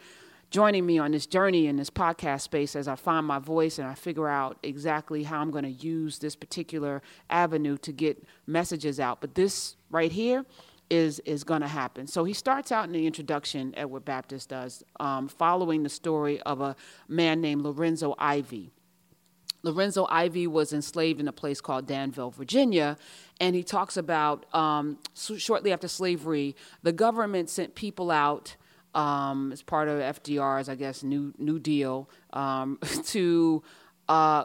joining 0.50 0.86
me 0.86 0.98
on 0.98 1.12
this 1.12 1.26
journey 1.26 1.66
in 1.66 1.76
this 1.76 1.90
podcast 1.90 2.42
space 2.42 2.74
as 2.74 2.88
I 2.88 2.96
find 2.96 3.26
my 3.26 3.38
voice 3.38 3.78
and 3.78 3.86
I 3.86 3.94
figure 3.94 4.28
out 4.28 4.58
exactly 4.62 5.22
how 5.22 5.40
I'm 5.40 5.50
going 5.50 5.64
to 5.64 5.70
use 5.70 6.18
this 6.18 6.34
particular 6.34 7.02
avenue 7.28 7.76
to 7.78 7.92
get 7.92 8.24
messages 8.46 8.98
out. 8.98 9.20
But 9.20 9.34
this 9.34 9.76
right 9.90 10.12
here 10.12 10.44
is 10.90 11.18
is 11.20 11.44
going 11.44 11.60
to 11.60 11.68
happen. 11.68 12.06
So 12.06 12.24
he 12.24 12.32
starts 12.32 12.72
out 12.72 12.86
in 12.86 12.92
the 12.92 13.06
introduction, 13.06 13.74
Edward 13.76 14.06
Baptist 14.06 14.48
does, 14.48 14.82
um, 14.98 15.28
following 15.28 15.82
the 15.82 15.90
story 15.90 16.40
of 16.42 16.62
a 16.62 16.76
man 17.08 17.40
named 17.42 17.62
Lorenzo 17.62 18.14
Ivy. 18.18 18.72
Lorenzo 19.62 20.06
Ivy 20.08 20.46
was 20.46 20.72
enslaved 20.72 21.20
in 21.20 21.28
a 21.28 21.32
place 21.32 21.60
called 21.60 21.86
Danville, 21.86 22.30
Virginia, 22.30 22.96
and 23.40 23.56
he 23.56 23.62
talks 23.62 23.96
about 23.96 24.46
um, 24.54 24.98
shortly 25.14 25.72
after 25.72 25.88
slavery, 25.88 26.54
the 26.82 26.92
government 26.92 27.50
sent 27.50 27.74
people 27.74 28.10
out 28.10 28.56
um, 28.94 29.52
as 29.52 29.62
part 29.62 29.88
of 29.88 30.00
FDR's, 30.00 30.68
I 30.68 30.74
guess, 30.74 31.02
new 31.02 31.32
New 31.38 31.58
Deal 31.58 32.08
um, 32.32 32.78
to 33.06 33.62
uh, 34.08 34.44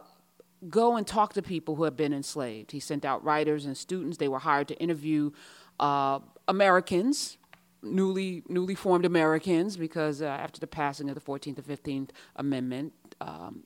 go 0.69 0.95
and 0.95 1.05
talk 1.05 1.33
to 1.33 1.41
people 1.41 1.75
who 1.75 1.83
have 1.83 1.95
been 1.95 2.13
enslaved. 2.13 2.71
He 2.71 2.79
sent 2.79 3.05
out 3.05 3.23
writers 3.23 3.65
and 3.65 3.77
students. 3.77 4.17
They 4.17 4.27
were 4.27 4.39
hired 4.39 4.67
to 4.69 4.75
interview 4.79 5.31
uh, 5.79 6.19
Americans, 6.47 7.38
newly 7.81 8.43
newly 8.47 8.75
formed 8.75 9.05
Americans, 9.05 9.77
because 9.77 10.21
uh, 10.21 10.25
after 10.25 10.59
the 10.59 10.67
passing 10.67 11.09
of 11.09 11.15
the 11.15 11.21
Fourteenth 11.21 11.57
and 11.57 11.67
Fifteenth 11.67 12.12
Amendment. 12.35 12.93
Um, 13.21 13.63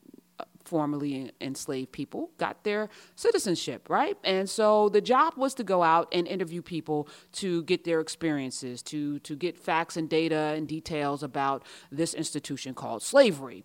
formerly 0.68 1.32
enslaved 1.40 1.92
people 1.92 2.30
got 2.38 2.64
their 2.64 2.90
citizenship, 3.16 3.90
right? 3.90 4.18
And 4.24 4.50
so 4.50 4.90
the 4.90 5.02
job 5.02 5.34
was 5.38 5.54
to 5.56 5.64
go 5.64 5.82
out 5.82 6.10
and 6.12 6.28
interview 6.28 6.62
people 6.62 7.08
to 7.34 7.64
get 7.64 7.86
their 7.86 8.02
experiences, 8.02 8.84
to, 8.84 9.20
to 9.20 9.36
get 9.36 9.58
facts 9.58 9.98
and 9.98 10.10
data 10.10 10.54
and 10.56 10.68
details 10.68 11.24
about 11.24 11.64
this 11.92 12.14
institution 12.14 12.74
called 12.74 13.02
slavery, 13.02 13.64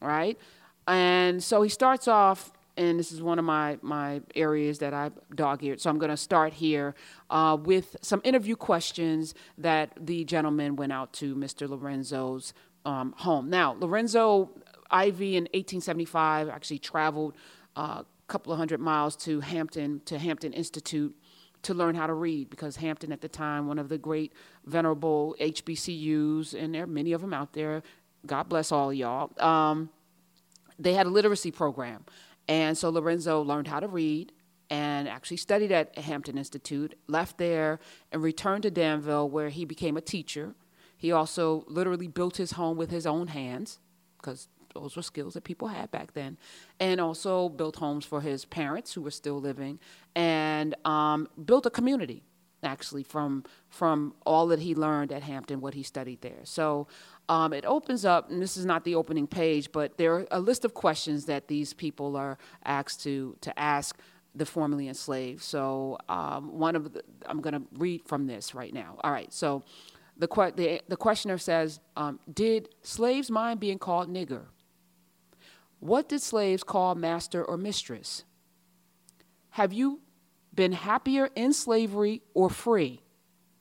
right? 0.00 0.38
And 0.86 1.42
so 1.42 1.62
he 1.62 1.68
starts 1.68 2.06
off 2.06 2.52
and 2.78 2.98
this 2.98 3.10
is 3.10 3.22
one 3.22 3.38
of 3.38 3.44
my, 3.44 3.78
my 3.80 4.20
areas 4.34 4.80
that 4.80 4.92
I 4.92 5.10
dog 5.34 5.64
eared. 5.64 5.80
So 5.80 5.88
I'm 5.88 5.98
going 5.98 6.10
to 6.10 6.16
start 6.16 6.52
here 6.52 6.94
uh, 7.30 7.56
with 7.58 7.96
some 8.02 8.20
interview 8.22 8.54
questions 8.54 9.34
that 9.56 9.92
the 9.98 10.24
gentleman 10.24 10.76
went 10.76 10.92
out 10.92 11.14
to 11.14 11.34
Mr. 11.34 11.68
Lorenzo's 11.68 12.52
um, 12.84 13.14
home. 13.18 13.50
Now, 13.50 13.76
Lorenzo 13.78 14.50
Ivy 14.90 15.36
in 15.36 15.44
1875 15.44 16.48
actually 16.48 16.78
traveled 16.78 17.36
uh, 17.76 18.02
a 18.02 18.06
couple 18.28 18.52
of 18.52 18.58
hundred 18.58 18.80
miles 18.80 19.16
to 19.16 19.40
Hampton, 19.40 20.00
to 20.06 20.18
Hampton 20.18 20.52
Institute 20.52 21.16
to 21.62 21.74
learn 21.74 21.94
how 21.94 22.06
to 22.06 22.14
read 22.14 22.48
because 22.48 22.76
Hampton 22.76 23.12
at 23.12 23.20
the 23.20 23.28
time, 23.28 23.66
one 23.66 23.78
of 23.78 23.88
the 23.88 23.98
great 23.98 24.32
venerable 24.64 25.34
HBCUs, 25.40 26.54
and 26.54 26.74
there 26.74 26.84
are 26.84 26.86
many 26.86 27.12
of 27.12 27.20
them 27.20 27.34
out 27.34 27.52
there. 27.52 27.82
God 28.24 28.48
bless 28.48 28.70
all 28.70 28.92
y'all. 28.92 29.30
Um, 29.42 29.90
they 30.78 30.92
had 30.92 31.06
a 31.06 31.10
literacy 31.10 31.50
program. 31.50 32.04
And 32.48 32.76
so 32.78 32.90
Lorenzo 32.90 33.42
learned 33.42 33.66
how 33.66 33.80
to 33.80 33.88
read 33.88 34.32
and 34.70 35.08
actually 35.08 35.36
studied 35.36 35.72
at 35.72 35.96
Hampton 35.98 36.38
Institute, 36.38 36.98
left 37.06 37.38
there, 37.38 37.78
and 38.12 38.22
returned 38.22 38.64
to 38.64 38.70
Danville 38.70 39.28
where 39.28 39.48
he 39.48 39.64
became 39.64 39.96
a 39.96 40.00
teacher. 40.00 40.54
He 40.96 41.12
also 41.12 41.64
literally 41.68 42.08
built 42.08 42.36
his 42.36 42.52
home 42.52 42.76
with 42.76 42.90
his 42.90 43.06
own 43.06 43.28
hands 43.28 43.78
because 44.18 44.48
those 44.80 44.96
were 44.96 45.02
skills 45.02 45.34
that 45.34 45.44
people 45.44 45.68
had 45.68 45.90
back 45.90 46.08
then, 46.14 46.32
and 46.78 47.00
also 47.00 47.48
built 47.48 47.76
homes 47.76 48.04
for 48.04 48.20
his 48.20 48.44
parents 48.44 48.88
who 48.94 49.02
were 49.02 49.16
still 49.22 49.40
living, 49.40 49.78
and 50.14 50.74
um, 50.84 51.28
built 51.50 51.66
a 51.66 51.70
community 51.70 52.22
actually 52.62 53.02
from 53.02 53.44
from 53.68 54.14
all 54.24 54.46
that 54.48 54.60
he 54.60 54.74
learned 54.74 55.12
at 55.12 55.22
Hampton, 55.22 55.60
what 55.60 55.74
he 55.74 55.82
studied 55.82 56.20
there. 56.20 56.40
So 56.44 56.86
um, 57.28 57.52
it 57.52 57.64
opens 57.64 58.04
up, 58.04 58.30
and 58.30 58.42
this 58.42 58.56
is 58.56 58.64
not 58.64 58.84
the 58.84 58.94
opening 58.94 59.26
page, 59.26 59.70
but 59.72 59.96
there 59.98 60.14
are 60.14 60.26
a 60.30 60.40
list 60.40 60.64
of 60.64 60.74
questions 60.74 61.26
that 61.26 61.48
these 61.48 61.72
people 61.72 62.16
are 62.16 62.38
asked 62.64 63.02
to 63.04 63.36
to 63.40 63.58
ask 63.58 63.98
the 64.34 64.46
formerly 64.46 64.88
enslaved. 64.88 65.42
So 65.42 65.98
um, 66.08 66.58
one 66.58 66.76
of 66.76 66.92
the, 66.92 67.02
I'm 67.24 67.40
going 67.40 67.54
to 67.54 67.62
read 67.78 68.02
from 68.06 68.26
this 68.26 68.54
right 68.54 68.74
now. 68.74 68.98
All 69.02 69.12
right, 69.12 69.32
so. 69.32 69.62
The, 70.18 70.28
que- 70.28 70.52
the, 70.56 70.80
the 70.88 70.96
questioner 70.96 71.36
says, 71.36 71.78
um, 71.94 72.20
Did 72.32 72.70
slaves 72.80 73.30
mind 73.30 73.60
being 73.60 73.78
called 73.78 74.08
nigger? 74.08 74.46
What 75.80 76.08
did 76.08 76.22
slaves 76.22 76.62
call 76.64 76.94
master 76.94 77.44
or 77.44 77.56
mistress? 77.56 78.24
Have 79.50 79.72
you 79.72 80.00
been 80.54 80.72
happier 80.72 81.30
in 81.34 81.52
slavery 81.52 82.22
or 82.34 82.50
free? 82.50 83.02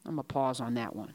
I'm 0.06 0.16
going 0.16 0.28
to 0.28 0.34
pause 0.34 0.60
on 0.62 0.76
that 0.76 0.96
one. 0.96 1.14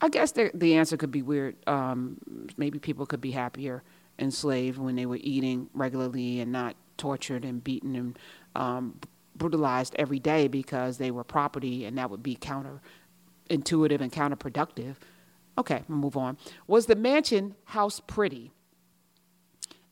I 0.00 0.08
guess 0.08 0.32
the, 0.32 0.50
the 0.54 0.74
answer 0.74 0.96
could 0.96 1.10
be 1.10 1.22
weird. 1.22 1.56
Um, 1.66 2.18
maybe 2.56 2.78
people 2.78 3.06
could 3.06 3.20
be 3.20 3.32
happier 3.32 3.82
enslaved 4.18 4.78
when 4.78 4.96
they 4.96 5.06
were 5.06 5.18
eating 5.20 5.68
regularly 5.74 6.40
and 6.40 6.52
not 6.52 6.76
tortured 6.96 7.44
and 7.44 7.62
beaten 7.62 7.96
and 7.96 8.18
um, 8.54 9.00
brutalized 9.36 9.94
every 9.98 10.18
day 10.18 10.46
because 10.48 10.98
they 10.98 11.10
were 11.10 11.24
property, 11.24 11.84
and 11.84 11.98
that 11.98 12.10
would 12.10 12.22
be 12.22 12.36
counterintuitive 12.36 14.00
and 14.00 14.12
counterproductive. 14.12 14.96
Okay, 15.58 15.82
we'll 15.88 15.98
move 15.98 16.16
on. 16.16 16.36
Was 16.66 16.86
the 16.86 16.96
mansion 16.96 17.54
house 17.64 18.00
pretty? 18.00 18.52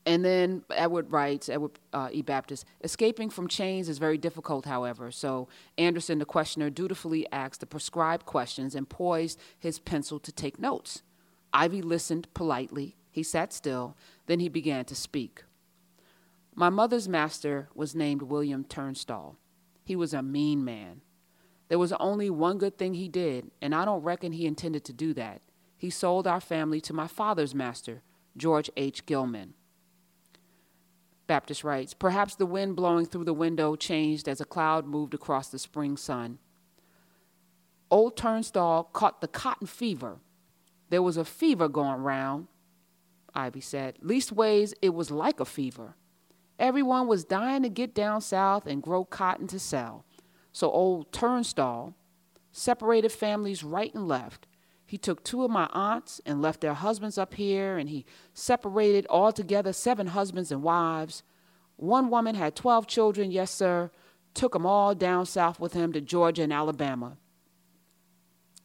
And 0.05 0.25
then 0.25 0.63
Edward 0.69 1.11
writes, 1.11 1.47
Edward 1.47 1.79
uh, 1.93 2.09
E. 2.11 2.21
Baptist, 2.21 2.65
escaping 2.83 3.29
from 3.29 3.47
chains 3.47 3.87
is 3.87 3.99
very 3.99 4.17
difficult, 4.17 4.65
however. 4.65 5.11
So 5.11 5.47
Anderson, 5.77 6.19
the 6.19 6.25
questioner, 6.25 6.69
dutifully 6.69 7.25
asked 7.31 7.61
the 7.61 7.65
prescribed 7.65 8.25
questions 8.25 8.75
and 8.75 8.89
poised 8.89 9.39
his 9.57 9.79
pencil 9.79 10.19
to 10.19 10.31
take 10.31 10.59
notes. 10.59 11.03
Ivy 11.53 11.81
listened 11.81 12.27
politely. 12.33 12.97
He 13.11 13.23
sat 13.23 13.53
still. 13.53 13.95
Then 14.25 14.39
he 14.41 14.49
began 14.49 14.85
to 14.85 14.95
speak. 14.95 15.43
My 16.53 16.69
mother's 16.69 17.07
master 17.07 17.69
was 17.73 17.95
named 17.95 18.23
William 18.23 18.63
Turnstall. 18.63 19.35
He 19.85 19.95
was 19.95 20.13
a 20.13 20.21
mean 20.21 20.65
man. 20.65 21.01
There 21.69 21.79
was 21.79 21.93
only 21.93 22.29
one 22.29 22.57
good 22.57 22.77
thing 22.77 22.93
he 22.93 23.07
did, 23.07 23.51
and 23.61 23.73
I 23.73 23.85
don't 23.85 24.03
reckon 24.03 24.33
he 24.33 24.45
intended 24.45 24.83
to 24.85 24.93
do 24.93 25.13
that. 25.13 25.41
He 25.77 25.89
sold 25.89 26.27
our 26.27 26.41
family 26.41 26.79
to 26.81 26.93
my 26.93 27.07
father's 27.07 27.55
master, 27.55 28.03
George 28.37 28.69
H. 28.77 29.05
Gilman. 29.05 29.53
Baptist 31.27 31.63
writes, 31.63 31.93
Perhaps 31.93 32.35
the 32.35 32.45
wind 32.45 32.75
blowing 32.75 33.05
through 33.05 33.25
the 33.25 33.33
window 33.33 33.75
changed 33.75 34.27
as 34.27 34.41
a 34.41 34.45
cloud 34.45 34.85
moved 34.85 35.13
across 35.13 35.49
the 35.49 35.59
spring 35.59 35.97
sun. 35.97 36.39
Old 37.89 38.17
Turnstall 38.17 38.91
caught 38.91 39.21
the 39.21 39.27
cotton 39.27 39.67
fever. 39.67 40.19
There 40.89 41.01
was 41.01 41.17
a 41.17 41.25
fever 41.25 41.69
going 41.69 42.01
round, 42.01 42.47
Ivy 43.33 43.61
said. 43.61 43.97
Leastways, 44.01 44.73
it 44.81 44.93
was 44.93 45.11
like 45.11 45.39
a 45.39 45.45
fever. 45.45 45.95
Everyone 46.59 47.07
was 47.07 47.23
dying 47.23 47.63
to 47.63 47.69
get 47.69 47.93
down 47.95 48.21
south 48.21 48.67
and 48.67 48.81
grow 48.81 49.05
cotton 49.05 49.47
to 49.47 49.59
sell. 49.59 50.05
So 50.51 50.69
old 50.69 51.11
Turnstall 51.11 51.93
separated 52.51 53.11
families 53.11 53.63
right 53.63 53.93
and 53.93 54.07
left. 54.07 54.45
He 54.93 54.99
took 54.99 55.23
two 55.23 55.43
of 55.43 55.49
my 55.49 55.67
aunts 55.73 56.21
and 56.23 56.39
left 56.39 56.61
their 56.61 56.75
husbands 56.75 57.17
up 57.17 57.33
here, 57.33 57.79
and 57.79 57.89
he 57.89 58.05
separated 58.35 59.07
altogether 59.09 59.73
seven 59.73 60.05
husbands 60.05 60.51
and 60.51 60.61
wives. 60.61 61.23
One 61.77 62.11
woman 62.11 62.35
had 62.35 62.55
12 62.55 62.85
children, 62.85 63.31
yes, 63.31 63.49
sir, 63.49 63.89
took 64.35 64.53
them 64.53 64.67
all 64.67 64.93
down 64.93 65.25
south 65.25 65.59
with 65.59 65.73
him 65.73 65.93
to 65.93 65.99
Georgia 65.99 66.43
and 66.43 66.53
Alabama. 66.53 67.17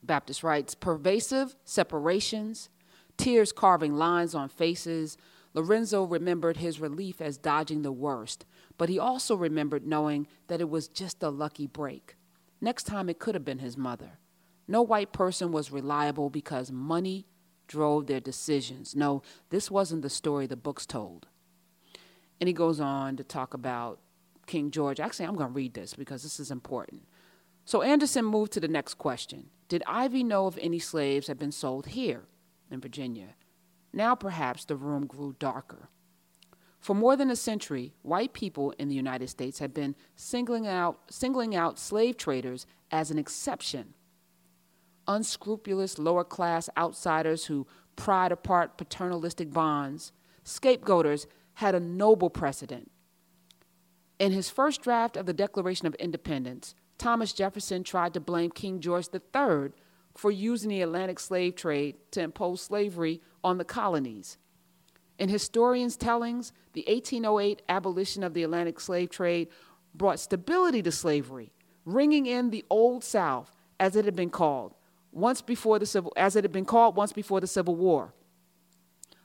Baptist 0.02 0.42
writes 0.42 0.75
pervasive 0.75 1.56
separations, 1.64 2.68
tears 3.16 3.50
carving 3.50 3.97
lines 3.97 4.35
on 4.35 4.50
faces. 4.50 5.16
Lorenzo 5.54 6.04
remembered 6.04 6.58
his 6.58 6.78
relief 6.78 7.23
as 7.23 7.38
dodging 7.38 7.80
the 7.80 7.90
worst, 7.90 8.44
but 8.76 8.90
he 8.90 8.99
also 8.99 9.35
remembered 9.35 9.87
knowing 9.87 10.26
that 10.49 10.61
it 10.61 10.68
was 10.68 10.88
just 10.88 11.23
a 11.23 11.30
lucky 11.30 11.66
break. 11.66 12.16
Next 12.61 12.82
time 12.82 13.08
it 13.08 13.18
could 13.18 13.35
have 13.35 13.47
been 13.47 13.61
his 13.61 13.78
mother. 13.78 14.18
No 14.68 14.82
white 14.82 15.12
person 15.12 15.50
was 15.50 15.72
reliable 15.72 16.28
because 16.28 16.70
money 16.70 17.26
drove 17.66 18.06
their 18.06 18.20
decisions. 18.20 18.94
No, 18.94 19.22
this 19.48 19.70
wasn't 19.70 20.02
the 20.02 20.10
story 20.10 20.46
the 20.46 20.56
books 20.56 20.84
told. 20.84 21.26
And 22.40 22.46
he 22.46 22.52
goes 22.52 22.78
on 22.78 23.16
to 23.16 23.25
talk 23.25 23.54
about 23.54 23.98
King 24.46 24.70
George. 24.70 25.00
Actually, 25.00 25.26
I'm 25.26 25.37
going 25.37 25.48
to 25.48 25.54
read 25.54 25.75
this 25.75 25.94
because 25.94 26.22
this 26.22 26.38
is 26.38 26.50
important. 26.50 27.02
So 27.64 27.82
Anderson 27.82 28.25
moved 28.25 28.52
to 28.52 28.60
the 28.60 28.68
next 28.68 28.94
question 28.94 29.50
Did 29.68 29.82
Ivy 29.87 30.22
know 30.22 30.48
if 30.48 30.58
any 30.60 30.78
slaves 30.78 31.26
had 31.26 31.38
been 31.38 31.52
sold 31.52 31.87
here 31.87 32.25
in 32.70 32.80
Virginia? 32.80 33.34
Now 33.92 34.14
perhaps 34.14 34.64
the 34.64 34.76
room 34.76 35.06
grew 35.06 35.34
darker. 35.38 35.88
For 36.78 36.94
more 36.94 37.16
than 37.16 37.30
a 37.30 37.37
century, 37.37 37.94
white 38.02 38.32
people 38.32 38.72
in 38.78 38.88
the 38.88 38.94
United 38.94 39.28
States 39.28 39.58
had 39.58 39.75
been 39.75 39.96
singling 40.14 40.66
out, 40.66 41.00
singling 41.10 41.56
out 41.56 41.78
slave 41.78 42.16
traders 42.16 42.66
as 42.90 43.10
an 43.10 43.18
exception 43.18 43.94
unscrupulous 45.09 45.99
lower 45.99 46.25
class 46.25 46.69
outsiders 46.77 47.47
who 47.47 47.67
pried 47.97 48.31
apart 48.31 48.79
paternalistic 48.79 49.53
bonds, 49.53 50.12
scapegoaters 50.45 51.27
had 51.55 51.75
a 51.75 51.81
noble 51.81 52.31
precedent. 52.31 52.91
In 54.19 54.33
his 54.33 54.50
first 54.50 54.83
draft 54.83 55.17
of 55.17 55.27
the 55.27 55.33
Declaration 55.33 55.87
of 55.87 55.95
Independence, 55.95 56.75
Thomas 56.99 57.33
Jefferson 57.33 57.83
tried 57.85 58.15
to 58.15 58.21
blame 58.21 58.50
King 58.50 58.81
George 58.81 59.09
III 59.15 59.71
for 60.15 60.31
using 60.31 60.71
the 60.71 60.83
Atlantic 60.83 61.21
slave 61.21 61.55
trade 61.55 61.97
to 62.11 62.21
impose 62.21 62.61
slavery 62.61 63.21
on 63.43 63.59
the 63.59 63.65
colonies. 63.65 64.37
In 65.19 65.29
historians' 65.29 65.97
tellings, 65.97 66.53
the 66.73 66.85
1808 66.88 67.62
abolition 67.69 68.23
of 68.23 68.35
the 68.35 68.43
Atlantic 68.43 68.81
slave 68.81 69.11
trade 69.11 69.49
brought 69.95 70.21
stability 70.21 70.83
to 70.83 70.93
slavery, 70.93 71.53
ringing 71.85 72.27
in 72.27 72.50
the 72.50 72.65
Old 72.71 73.03
South, 73.03 73.55
as 73.81 73.97
it 73.97 74.05
had 74.05 74.17
been 74.17 74.31
called, 74.31 74.75
once 75.12 75.41
before 75.43 75.79
the 75.79 75.87
civil 75.87 76.12
as 76.17 76.37
it 76.37 76.45
had 76.45 76.53
been 76.53 76.65
called 76.65 76.97
once 76.97 77.12
before 77.12 77.41
the 77.41 77.47
Civil 77.47 77.77
War. 77.77 78.15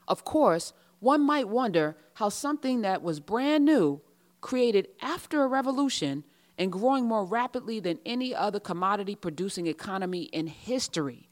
Of 0.08 0.24
course, 0.24 0.72
one 1.00 1.20
might 1.22 1.48
wonder 1.48 1.96
how 2.14 2.28
something 2.28 2.80
that 2.82 3.02
was 3.02 3.20
brand 3.20 3.64
new, 3.64 4.00
created 4.40 4.88
after 5.00 5.42
a 5.42 5.48
revolution, 5.48 6.24
and 6.56 6.70
growing 6.70 7.04
more 7.04 7.24
rapidly 7.24 7.80
than 7.80 7.98
any 8.06 8.34
other 8.34 8.60
commodity 8.60 9.14
producing 9.14 9.66
economy 9.66 10.24
in 10.24 10.46
history, 10.46 11.28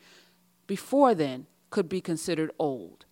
before 0.67 1.15
then 1.15 1.47
could 1.71 1.89
be 1.89 2.01
considered 2.01 2.51
old. 2.59 3.05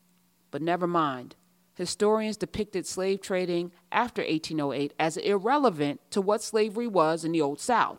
But 0.51 0.63
never 0.63 0.87
mind. 0.87 1.37
Historians 1.75 2.37
depicted 2.37 2.87
slave 2.87 3.23
trading 3.23 3.73
after 3.91 4.23
1808 4.23 4.93
as 4.99 5.17
irrelevant 5.17 6.01
to 6.11 6.21
what 6.21 6.43
slavery 6.43 6.87
was 6.87 7.25
in 7.25 7.33
the 7.33 7.41
Old 7.41 7.61
South 7.61 7.99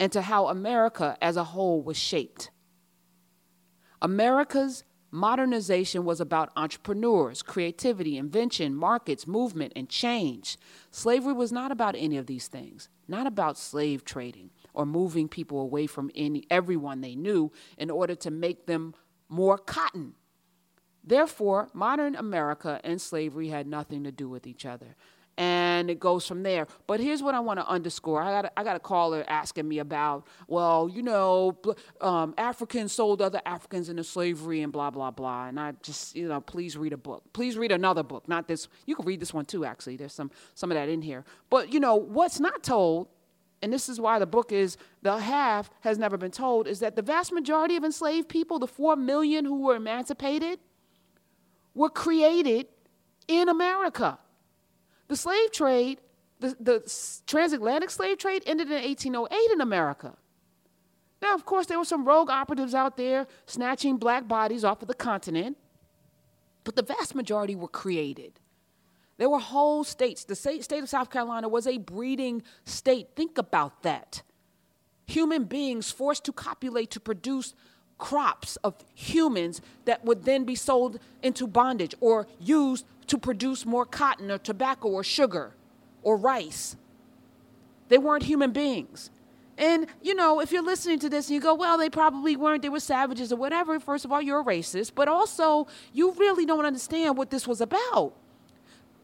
and 0.00 0.10
to 0.12 0.22
how 0.22 0.48
America 0.48 1.18
as 1.20 1.36
a 1.36 1.44
whole 1.44 1.82
was 1.82 1.98
shaped. 1.98 2.50
America's 4.02 4.82
modernization 5.12 6.04
was 6.04 6.20
about 6.20 6.50
entrepreneurs, 6.56 7.40
creativity, 7.40 8.18
invention, 8.18 8.74
markets, 8.74 9.26
movement, 9.28 9.72
and 9.76 9.88
change. 9.88 10.58
Slavery 10.90 11.32
was 11.32 11.52
not 11.52 11.70
about 11.70 11.94
any 11.96 12.16
of 12.16 12.26
these 12.26 12.48
things, 12.48 12.88
not 13.06 13.28
about 13.28 13.56
slave 13.56 14.04
trading 14.04 14.50
or 14.74 14.84
moving 14.84 15.28
people 15.28 15.60
away 15.60 15.86
from 15.86 16.10
any, 16.16 16.44
everyone 16.50 17.00
they 17.00 17.14
knew 17.14 17.52
in 17.78 17.90
order 17.90 18.16
to 18.16 18.30
make 18.30 18.66
them 18.66 18.94
more 19.28 19.56
cotton. 19.56 20.14
Therefore, 21.04 21.68
modern 21.72 22.16
America 22.16 22.80
and 22.82 23.00
slavery 23.00 23.48
had 23.48 23.66
nothing 23.66 24.02
to 24.04 24.12
do 24.12 24.28
with 24.28 24.46
each 24.46 24.66
other. 24.66 24.96
And 25.38 25.90
it 25.90 25.98
goes 25.98 26.26
from 26.26 26.42
there. 26.42 26.66
But 26.86 27.00
here's 27.00 27.22
what 27.22 27.34
I 27.34 27.40
want 27.40 27.58
to 27.58 27.66
underscore. 27.66 28.22
I 28.22 28.42
got 28.42 28.52
I 28.56 28.64
got 28.64 28.76
a 28.76 28.80
caller 28.80 29.24
asking 29.26 29.68
me 29.68 29.78
about, 29.78 30.26
well, 30.46 30.90
you 30.92 31.02
know, 31.02 31.56
um, 32.00 32.34
Africans 32.36 32.92
sold 32.92 33.22
other 33.22 33.40
Africans 33.46 33.88
into 33.88 34.04
slavery 34.04 34.62
and 34.62 34.72
blah 34.72 34.90
blah 34.90 35.10
blah. 35.10 35.46
And 35.46 35.58
I 35.58 35.72
just, 35.82 36.14
you 36.14 36.28
know, 36.28 36.40
please 36.40 36.76
read 36.76 36.92
a 36.92 36.96
book. 36.96 37.24
Please 37.32 37.56
read 37.56 37.72
another 37.72 38.02
book, 38.02 38.28
not 38.28 38.46
this. 38.46 38.68
You 38.86 38.94
can 38.94 39.06
read 39.06 39.20
this 39.20 39.32
one 39.32 39.44
too. 39.44 39.64
Actually, 39.64 39.96
there's 39.96 40.12
some 40.12 40.30
some 40.54 40.70
of 40.70 40.76
that 40.76 40.88
in 40.88 41.02
here. 41.02 41.24
But 41.50 41.72
you 41.72 41.80
know, 41.80 41.96
what's 41.96 42.40
not 42.40 42.62
told. 42.62 43.08
And 43.64 43.72
this 43.72 43.88
is 43.88 44.00
why 44.00 44.18
the 44.18 44.26
book 44.26 44.50
is 44.50 44.76
the 45.02 45.18
half 45.18 45.70
has 45.82 45.96
never 45.96 46.16
been 46.16 46.32
told 46.32 46.66
is 46.66 46.80
that 46.80 46.96
the 46.96 47.02
vast 47.02 47.32
majority 47.32 47.76
of 47.76 47.84
enslaved 47.84 48.28
people, 48.28 48.58
the 48.58 48.66
four 48.66 48.96
million 48.96 49.44
who 49.44 49.62
were 49.62 49.76
emancipated, 49.76 50.58
were 51.72 51.88
created 51.88 52.66
in 53.28 53.48
America. 53.48 54.18
The 55.08 55.16
slave 55.16 55.52
trade, 55.52 56.00
the, 56.40 56.56
the 56.58 57.22
transatlantic 57.26 57.90
slave 57.90 58.18
trade, 58.18 58.42
ended 58.46 58.68
in 58.68 58.82
1808 58.82 59.50
in 59.52 59.60
America. 59.60 60.16
Now, 61.20 61.34
of 61.34 61.44
course, 61.44 61.66
there 61.66 61.78
were 61.78 61.84
some 61.84 62.04
rogue 62.04 62.30
operatives 62.30 62.74
out 62.74 62.96
there 62.96 63.26
snatching 63.46 63.96
black 63.96 64.26
bodies 64.26 64.64
off 64.64 64.82
of 64.82 64.88
the 64.88 64.94
continent, 64.94 65.56
but 66.64 66.74
the 66.74 66.82
vast 66.82 67.14
majority 67.14 67.54
were 67.54 67.68
created. 67.68 68.40
There 69.18 69.30
were 69.30 69.38
whole 69.38 69.84
states. 69.84 70.24
The 70.24 70.34
state 70.34 70.72
of 70.72 70.88
South 70.88 71.10
Carolina 71.10 71.48
was 71.48 71.66
a 71.66 71.78
breeding 71.78 72.42
state. 72.64 73.10
Think 73.14 73.38
about 73.38 73.84
that. 73.84 74.22
Human 75.06 75.44
beings 75.44 75.92
forced 75.92 76.24
to 76.24 76.32
copulate 76.32 76.90
to 76.92 77.00
produce 77.00 77.54
crops 77.98 78.56
of 78.64 78.74
humans 78.94 79.60
that 79.84 80.04
would 80.04 80.24
then 80.24 80.44
be 80.44 80.56
sold 80.56 80.98
into 81.22 81.46
bondage 81.46 81.94
or 82.00 82.26
used 82.40 82.84
to 83.06 83.18
produce 83.18 83.66
more 83.66 83.86
cotton 83.86 84.30
or 84.30 84.38
tobacco 84.38 84.88
or 84.88 85.04
sugar 85.04 85.54
or 86.02 86.16
rice. 86.16 86.76
They 87.88 87.98
weren't 87.98 88.24
human 88.24 88.52
beings. 88.52 89.10
And, 89.58 89.86
you 90.00 90.14
know, 90.14 90.40
if 90.40 90.50
you're 90.50 90.62
listening 90.62 90.98
to 91.00 91.10
this 91.10 91.28
and 91.28 91.34
you 91.34 91.40
go, 91.40 91.54
well, 91.54 91.76
they 91.76 91.90
probably 91.90 92.36
weren't, 92.36 92.62
they 92.62 92.68
were 92.68 92.80
savages 92.80 93.32
or 93.32 93.36
whatever, 93.36 93.78
first 93.78 94.04
of 94.04 94.10
all, 94.10 94.22
you're 94.22 94.40
a 94.40 94.44
racist, 94.44 94.92
but 94.94 95.08
also 95.08 95.66
you 95.92 96.12
really 96.12 96.46
don't 96.46 96.64
understand 96.64 97.16
what 97.16 97.30
this 97.30 97.46
was 97.46 97.60
about. 97.60 98.14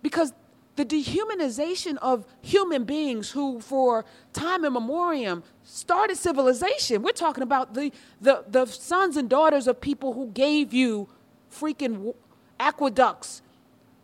Because 0.02 0.32
the 0.76 0.86
dehumanization 0.86 1.96
of 1.98 2.24
human 2.40 2.84
beings 2.84 3.30
who, 3.30 3.60
for 3.60 4.04
time 4.32 4.64
immemorial, 4.64 5.42
started 5.64 6.16
civilization. 6.16 7.02
We're 7.02 7.10
talking 7.12 7.42
about 7.42 7.74
the, 7.74 7.92
the, 8.20 8.44
the 8.48 8.64
sons 8.64 9.16
and 9.16 9.28
daughters 9.28 9.66
of 9.66 9.80
people 9.80 10.12
who 10.12 10.28
gave 10.28 10.72
you 10.72 11.08
freaking 11.52 12.14
aqueducts, 12.60 13.42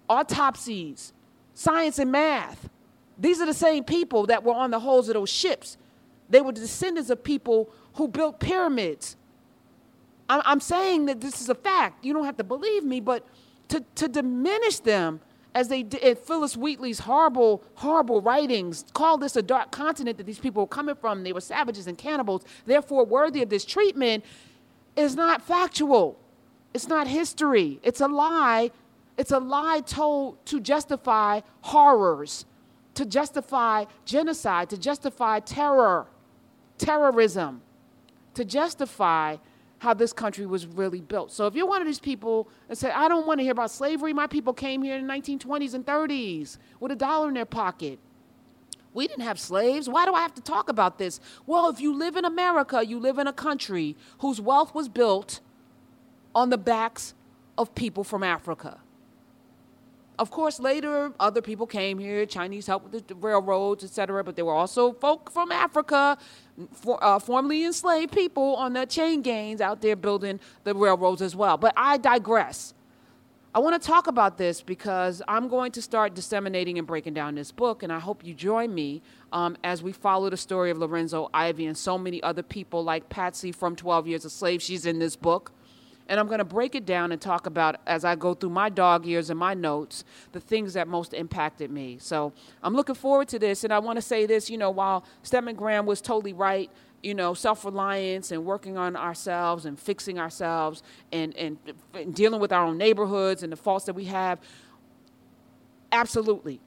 autopsies, 0.09 1.13
science 1.55 1.99
and 1.99 2.13
math. 2.13 2.69
These 3.19 3.41
are 3.41 3.47
the 3.47 3.55
same 3.55 3.85
people 3.85 4.27
that 4.27 4.43
were 4.43 4.55
on 4.55 4.71
the 4.71 4.81
hulls 4.81 5.09
of 5.09 5.15
those 5.15 5.31
ships. 5.31 5.77
They 6.29 6.41
were 6.41 6.53
descendants 6.53 7.11
of 7.11 7.23
people 7.23 7.71
who 7.95 8.09
built 8.09 8.41
pyramids. 8.41 9.17
I'm 10.29 10.61
saying 10.61 11.07
that 11.07 11.21
this 11.21 11.41
is 11.41 11.49
a 11.49 11.55
fact. 11.55 12.05
You 12.05 12.13
don't 12.13 12.25
have 12.25 12.39
to 12.39 12.45
believe 12.45 12.83
me, 12.83 13.01
but 13.01 13.27
to, 13.69 13.85
to 13.97 14.09
diminish 14.09 14.81
them 14.81 15.21
as 15.55 15.69
they 15.69 15.83
did 15.83 16.19
Phillis 16.19 16.57
Wheatley's 16.57 17.01
horrible, 17.01 17.63
horrible 17.75 18.21
writings, 18.21 18.85
call 18.93 19.19
this 19.19 19.37
a 19.37 19.43
dark 19.43 19.71
continent 19.71 20.19
that 20.19 20.25
these 20.25 20.39
people 20.39 20.63
were 20.63 20.69
coming 20.69 20.97
from. 20.97 21.23
They 21.23 21.33
were 21.33 21.41
savages 21.41 21.87
and 21.87 21.97
cannibals, 21.97 22.45
therefore 22.67 23.05
worthy 23.05 23.43
of 23.43 23.51
this 23.51 23.65
treatment, 23.65 24.25
is 24.97 25.15
not 25.15 25.43
factual. 25.43 26.19
It's 26.73 26.89
not 26.89 27.07
history. 27.07 27.79
It's 27.83 28.01
a 28.01 28.09
lie. 28.09 28.73
It's 29.17 29.31
a 29.31 29.39
lie 29.39 29.81
told 29.87 30.45
to 30.47 30.61
justify 30.61 31.41
horrors, 31.61 32.47
to 32.95 33.05
justify 33.05 33.85
genocide, 34.05 34.71
to 34.71 34.79
justify 34.79 35.41
terror, 35.41 36.07
terrorism, 36.79 37.63
to 38.35 38.45
justify 38.45 39.37
how 39.79 39.95
this 39.95 40.13
country 40.13 40.47
was 40.47 40.67
really 40.67 41.01
built. 41.01 41.31
So 41.31 41.47
if 41.47 41.55
you're 41.55 41.67
one 41.67 41.81
of 41.83 41.87
these 41.87 42.01
people 42.01 42.49
that 42.69 42.77
say, 42.77 42.91
I 42.91 43.07
don't 43.07 43.27
want 43.27 43.39
to 43.39 43.43
hear 43.43 43.53
about 43.53 43.71
slavery, 43.71 44.13
my 44.13 44.27
people 44.27 44.53
came 44.53 44.83
here 44.83 44.97
in 44.97 45.07
the 45.07 45.13
1920s 45.13 45.75
and 45.75 45.85
30s 45.85 46.59
with 46.81 46.91
a 46.91 46.97
dollar 46.97 47.29
in 47.29 47.35
their 47.35 47.45
pocket. 47.45 47.99
We 48.95 49.07
didn't 49.07 49.25
have 49.25 49.39
slaves. 49.39 49.89
Why 49.89 50.07
do 50.07 50.15
I 50.15 50.21
have 50.23 50.35
to 50.35 50.41
talk 50.41 50.69
about 50.69 50.99
this? 50.99 51.21
Well, 51.47 51.69
if 51.69 51.81
you 51.81 51.95
live 51.95 52.17
in 52.17 52.25
America, 52.25 52.85
you 52.87 52.99
live 52.99 53.19
in 53.19 53.27
a 53.27 53.33
country 53.33 53.97
whose 54.21 54.41
wealth 54.41 54.75
was 54.75 54.89
built 54.89 55.41
on 56.35 56.51
the 56.51 56.59
backs 56.59 57.13
of 57.59 57.75
people 57.75 58.05
from 58.05 58.23
Africa. 58.23 58.81
Of 60.19 60.31
course, 60.31 60.61
later 60.61 61.13
other 61.19 61.43
people 61.43 61.67
came 61.67 61.99
here. 61.99 62.25
Chinese 62.25 62.67
helped 62.67 62.93
with 62.93 63.09
the 63.09 63.17
railroads, 63.17 63.83
etc. 63.83 64.23
But 64.23 64.37
there 64.37 64.45
were 64.45 64.55
also 64.55 64.93
folk 64.93 65.31
from 65.31 65.51
Africa, 65.51 66.17
for, 66.73 67.03
uh, 67.03 67.19
formerly 67.19 67.65
enslaved 67.65 68.13
people 68.13 68.55
on 68.57 68.75
the 68.75 68.87
chain 68.87 69.23
gangs 69.23 69.61
out 69.61 69.83
there 69.83 69.97
building 69.97 70.39
the 70.63 70.75
railroads 70.75 71.21
as 71.21 71.35
well. 71.35 71.57
But 71.57 71.75
I 71.77 71.97
digress. 71.97 72.75
I 73.57 73.61
want 73.61 73.81
to 73.81 73.87
talk 73.87 74.09
about 74.09 74.37
this 74.37 74.63
because 74.63 75.23
I'm 75.29 75.47
going 75.47 75.71
to 75.73 75.83
start 75.83 76.15
disseminating 76.15 76.77
and 76.77 76.87
breaking 76.87 77.15
down 77.15 77.37
this 77.37 77.53
book, 77.53 77.85
and 77.85 77.93
I 77.93 78.01
hope 78.01 78.25
you 78.25 78.35
join 78.35 78.75
me 78.75 79.01
um, 79.33 79.57
as 79.63 79.81
we 79.81 79.93
follow 79.93 80.29
the 80.29 80.37
story 80.37 80.71
of 80.71 80.79
Lorenzo 80.79 81.31
Ivy 81.33 81.67
and 81.67 81.79
so 81.79 81.97
many 81.97 82.21
other 82.25 82.43
people 82.43 82.83
like 82.83 83.09
Patsy 83.09 83.53
from 83.53 83.77
12 83.77 84.09
Years 84.09 84.25
a 84.25 84.31
Slave. 84.31 84.61
She's 84.61 84.87
in 84.87 84.99
this 84.99 85.15
book. 85.15 85.53
And 86.09 86.21
I'm 86.21 86.27
going 86.27 86.39
to 86.39 86.45
break 86.45 86.75
it 86.75 86.85
down 86.85 87.13
and 87.13 87.21
talk 87.21 87.47
about, 87.47 87.77
as 87.87 88.05
I 88.05 88.15
go 88.15 88.35
through 88.35 88.51
my 88.51 88.69
dog 88.69 89.07
years 89.07 89.31
and 89.31 89.39
my 89.39 89.55
notes, 89.55 90.05
the 90.33 90.41
things 90.41 90.75
that 90.75 90.87
most 90.87 91.15
impacted 91.15 91.71
me. 91.71 91.97
So 91.99 92.33
I'm 92.63 92.75
looking 92.75 92.95
forward 92.95 93.29
to 93.29 93.39
this. 93.39 93.65
And 93.65 93.73
I 93.73 93.79
want 93.79 93.97
to 93.97 94.03
say 94.03 94.27
this 94.27 94.51
you 94.51 94.59
know, 94.59 94.71
while 94.71 95.05
Stedman 95.23 95.57
Graham 95.57 95.87
was 95.87 96.03
totally 96.03 96.35
right, 96.35 96.71
you 97.03 97.15
know, 97.15 97.33
self 97.33 97.65
reliance 97.65 98.33
and 98.33 98.45
working 98.45 98.77
on 98.77 98.97
ourselves 98.97 99.65
and 99.65 99.79
fixing 99.79 100.19
ourselves 100.19 100.83
and, 101.11 101.35
and, 101.37 101.59
and 101.95 102.15
dealing 102.15 102.41
with 102.41 102.53
our 102.53 102.65
own 102.65 102.77
neighborhoods 102.77 103.43
and 103.43 103.51
the 103.51 103.57
faults 103.57 103.87
that 103.87 103.95
we 103.95 104.05
have, 104.05 104.39
absolutely. 105.91 106.61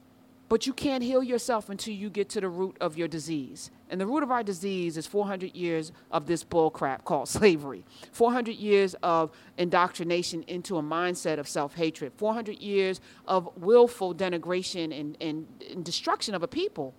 But 0.49 0.65
you 0.65 0.73
can't 0.73 1.03
heal 1.03 1.23
yourself 1.23 1.69
until 1.69 1.93
you 1.93 2.09
get 2.09 2.29
to 2.29 2.41
the 2.41 2.47
root 2.47 2.77
of 2.79 2.97
your 2.97 3.09
disease. 3.09 3.69
And 3.89 3.99
the 3.99 4.05
root 4.05 4.23
of 4.23 4.31
our 4.31 4.43
disease 4.43 4.95
is 4.95 5.05
400 5.05 5.53
years 5.53 5.91
of 6.09 6.25
this 6.25 6.43
bullcrap 6.43 7.03
called 7.03 7.27
slavery. 7.29 7.83
400 8.13 8.55
years 8.55 8.95
of 9.03 9.31
indoctrination 9.57 10.43
into 10.43 10.77
a 10.77 10.81
mindset 10.81 11.37
of 11.37 11.47
self 11.47 11.75
hatred. 11.75 12.13
400 12.15 12.59
years 12.59 13.01
of 13.27 13.49
willful 13.57 14.15
denigration 14.15 14.97
and, 14.97 15.17
and, 15.19 15.47
and 15.69 15.83
destruction 15.83 16.33
of 16.33 16.43
a 16.43 16.47
people. 16.47 16.93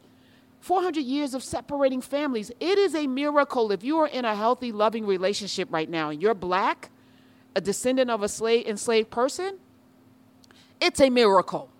400 0.61 1.01
years 1.01 1.35
of 1.35 1.43
separating 1.43 2.03
families. 2.03 2.51
It 2.61 2.79
is 2.79 2.95
a 2.95 3.07
miracle 3.07 3.73
if 3.73 3.83
you 3.83 3.99
are 3.99 4.09
in 4.09 4.25
a 4.25 4.35
healthy, 4.35 4.73
loving 4.73 5.07
relationship 5.07 5.69
right 5.71 5.89
now 5.89 6.11
and 6.11 6.21
you're 6.21 6.35
black, 6.35 6.91
a 7.55 7.61
descendant 7.61 8.11
of 8.11 8.23
a 8.23 8.29
slave, 8.29 8.67
enslaved 8.67 9.11
person. 9.11 9.59
It's 10.81 11.01
a 11.01 11.09
miracle 11.11 11.71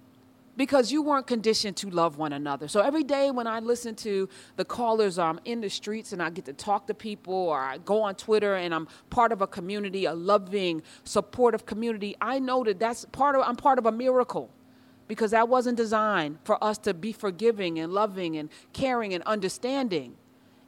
because 0.59 0.91
you 0.91 1.03
weren't 1.03 1.29
conditioned 1.29 1.77
to 1.77 1.89
love 1.89 2.19
one 2.19 2.33
another. 2.33 2.67
So 2.67 2.81
every 2.81 3.05
day 3.05 3.31
when 3.31 3.47
I 3.47 3.61
listen 3.61 3.95
to 3.95 4.29
the 4.57 4.65
callers, 4.65 5.17
I'm 5.17 5.39
in 5.45 5.61
the 5.61 5.71
streets 5.71 6.13
and 6.13 6.21
I 6.21 6.31
get 6.31 6.47
to 6.47 6.53
talk 6.53 6.89
to 6.89 6.95
people, 6.95 7.33
or 7.33 7.61
I 7.61 7.79
go 7.79 8.03
on 8.03 8.17
Twitter 8.17 8.57
and 8.57 8.75
I'm 8.75 8.89
part 9.09 9.31
of 9.31 9.41
a 9.41 9.47
community, 9.47 10.05
a 10.05 10.13
loving, 10.13 10.83
supportive 11.05 11.65
community, 11.65 12.17
I 12.21 12.41
know 12.41 12.65
that 12.65 12.81
that's 12.81 13.05
part 13.13 13.37
of, 13.37 13.43
I'm 13.47 13.55
part 13.55 13.79
of 13.79 13.87
a 13.87 13.93
miracle 13.93 14.51
because 15.07 15.31
that 15.31 15.49
wasn't 15.49 15.77
designed 15.77 16.39
for 16.43 16.63
us 16.63 16.77
to 16.79 16.93
be 16.93 17.13
forgiving 17.13 17.79
and 17.79 17.93
loving 17.93 18.37
and 18.37 18.51
caring 18.73 19.15
and 19.15 19.23
understanding. 19.23 20.17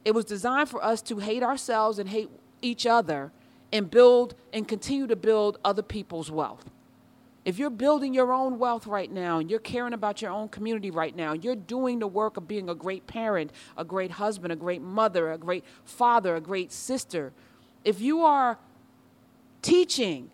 It 0.05 0.15
was 0.15 0.23
designed 0.23 0.69
for 0.69 0.81
us 0.81 1.01
to 1.03 1.19
hate 1.19 1.43
ourselves 1.43 1.99
and 1.99 2.07
hate 2.07 2.29
each 2.61 2.85
other 2.85 3.33
and 3.73 3.91
build 3.91 4.35
and 4.53 4.65
continue 4.65 5.07
to 5.07 5.17
build 5.17 5.59
other 5.65 5.83
people's 5.83 6.31
wealth. 6.31 6.69
If 7.43 7.57
you're 7.57 7.71
building 7.71 8.13
your 8.13 8.31
own 8.31 8.59
wealth 8.59 8.85
right 8.85 9.11
now 9.11 9.39
and 9.39 9.49
you're 9.49 9.59
caring 9.59 9.93
about 9.93 10.21
your 10.21 10.31
own 10.31 10.49
community 10.49 10.91
right 10.91 11.15
now, 11.15 11.33
you're 11.33 11.55
doing 11.55 11.97
the 11.99 12.07
work 12.07 12.37
of 12.37 12.47
being 12.47 12.69
a 12.69 12.75
great 12.75 13.07
parent, 13.07 13.51
a 13.77 13.83
great 13.83 14.11
husband, 14.11 14.53
a 14.53 14.55
great 14.55 14.81
mother, 14.81 15.31
a 15.31 15.37
great 15.37 15.63
father, 15.83 16.35
a 16.35 16.41
great 16.41 16.71
sister. 16.71 17.33
If 17.83 17.99
you 17.99 18.21
are 18.21 18.59
teaching 19.63 20.29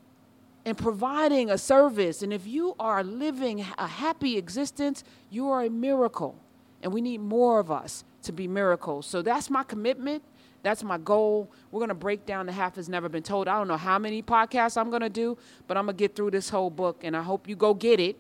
and 0.66 0.78
providing 0.78 1.50
a 1.50 1.58
service, 1.58 2.22
and 2.22 2.34
if 2.34 2.46
you 2.46 2.76
are 2.78 3.02
living 3.04 3.66
a 3.78 3.88
happy 3.88 4.38
existence, 4.38 5.06
you 5.30 5.50
are 5.50 5.64
a 5.64 5.70
miracle. 5.70 6.36
And 6.84 6.94
we 6.94 7.00
need 7.00 7.22
more 7.22 7.60
of 7.60 7.72
us 7.72 8.04
to 8.24 8.34
be 8.34 8.50
miracles. 8.50 9.06
So 9.06 9.22
that's 9.22 9.50
my 9.50 9.64
commitment. 9.64 10.24
That's 10.64 10.84
my 10.84 10.98
goal. 10.98 11.50
We're 11.72 11.80
going 11.80 11.90
to 11.90 11.96
break 11.96 12.26
down 12.26 12.46
the 12.46 12.52
half 12.52 12.76
has 12.76 12.90
never 12.90 13.10
been 13.10 13.24
told. 13.24 13.48
I 13.48 13.58
don't 13.58 13.68
know 13.68 13.78
how 13.78 13.98
many 14.00 14.22
podcasts 14.22 14.78
I'm 14.78 14.90
going 14.90 15.02
to 15.02 15.10
do, 15.10 15.38
but 15.68 15.78
I'm 15.78 15.86
going 15.86 15.96
to 15.96 16.00
get 16.00 16.16
through 16.16 16.32
this 16.32 16.50
whole 16.50 16.70
book, 16.70 17.04
and 17.04 17.16
I 17.16 17.24
hope 17.24 17.48
you 17.48 17.56
go 17.56 17.74
get 17.74 18.00
it. 18.00 18.18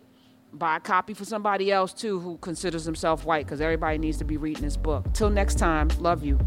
Buy 0.53 0.77
a 0.77 0.79
copy 0.79 1.13
for 1.13 1.25
somebody 1.25 1.71
else, 1.71 1.93
too, 1.93 2.19
who 2.19 2.37
considers 2.37 2.85
himself 2.85 3.25
white, 3.25 3.45
because 3.45 3.59
everybody 3.59 3.97
needs 3.97 4.17
to 4.19 4.25
be 4.25 4.37
reading 4.37 4.63
this 4.63 4.77
book. 4.77 5.05
Till 5.13 5.29
next 5.29 5.55
time, 5.55 5.89
love 5.99 6.23
you. 6.23 6.39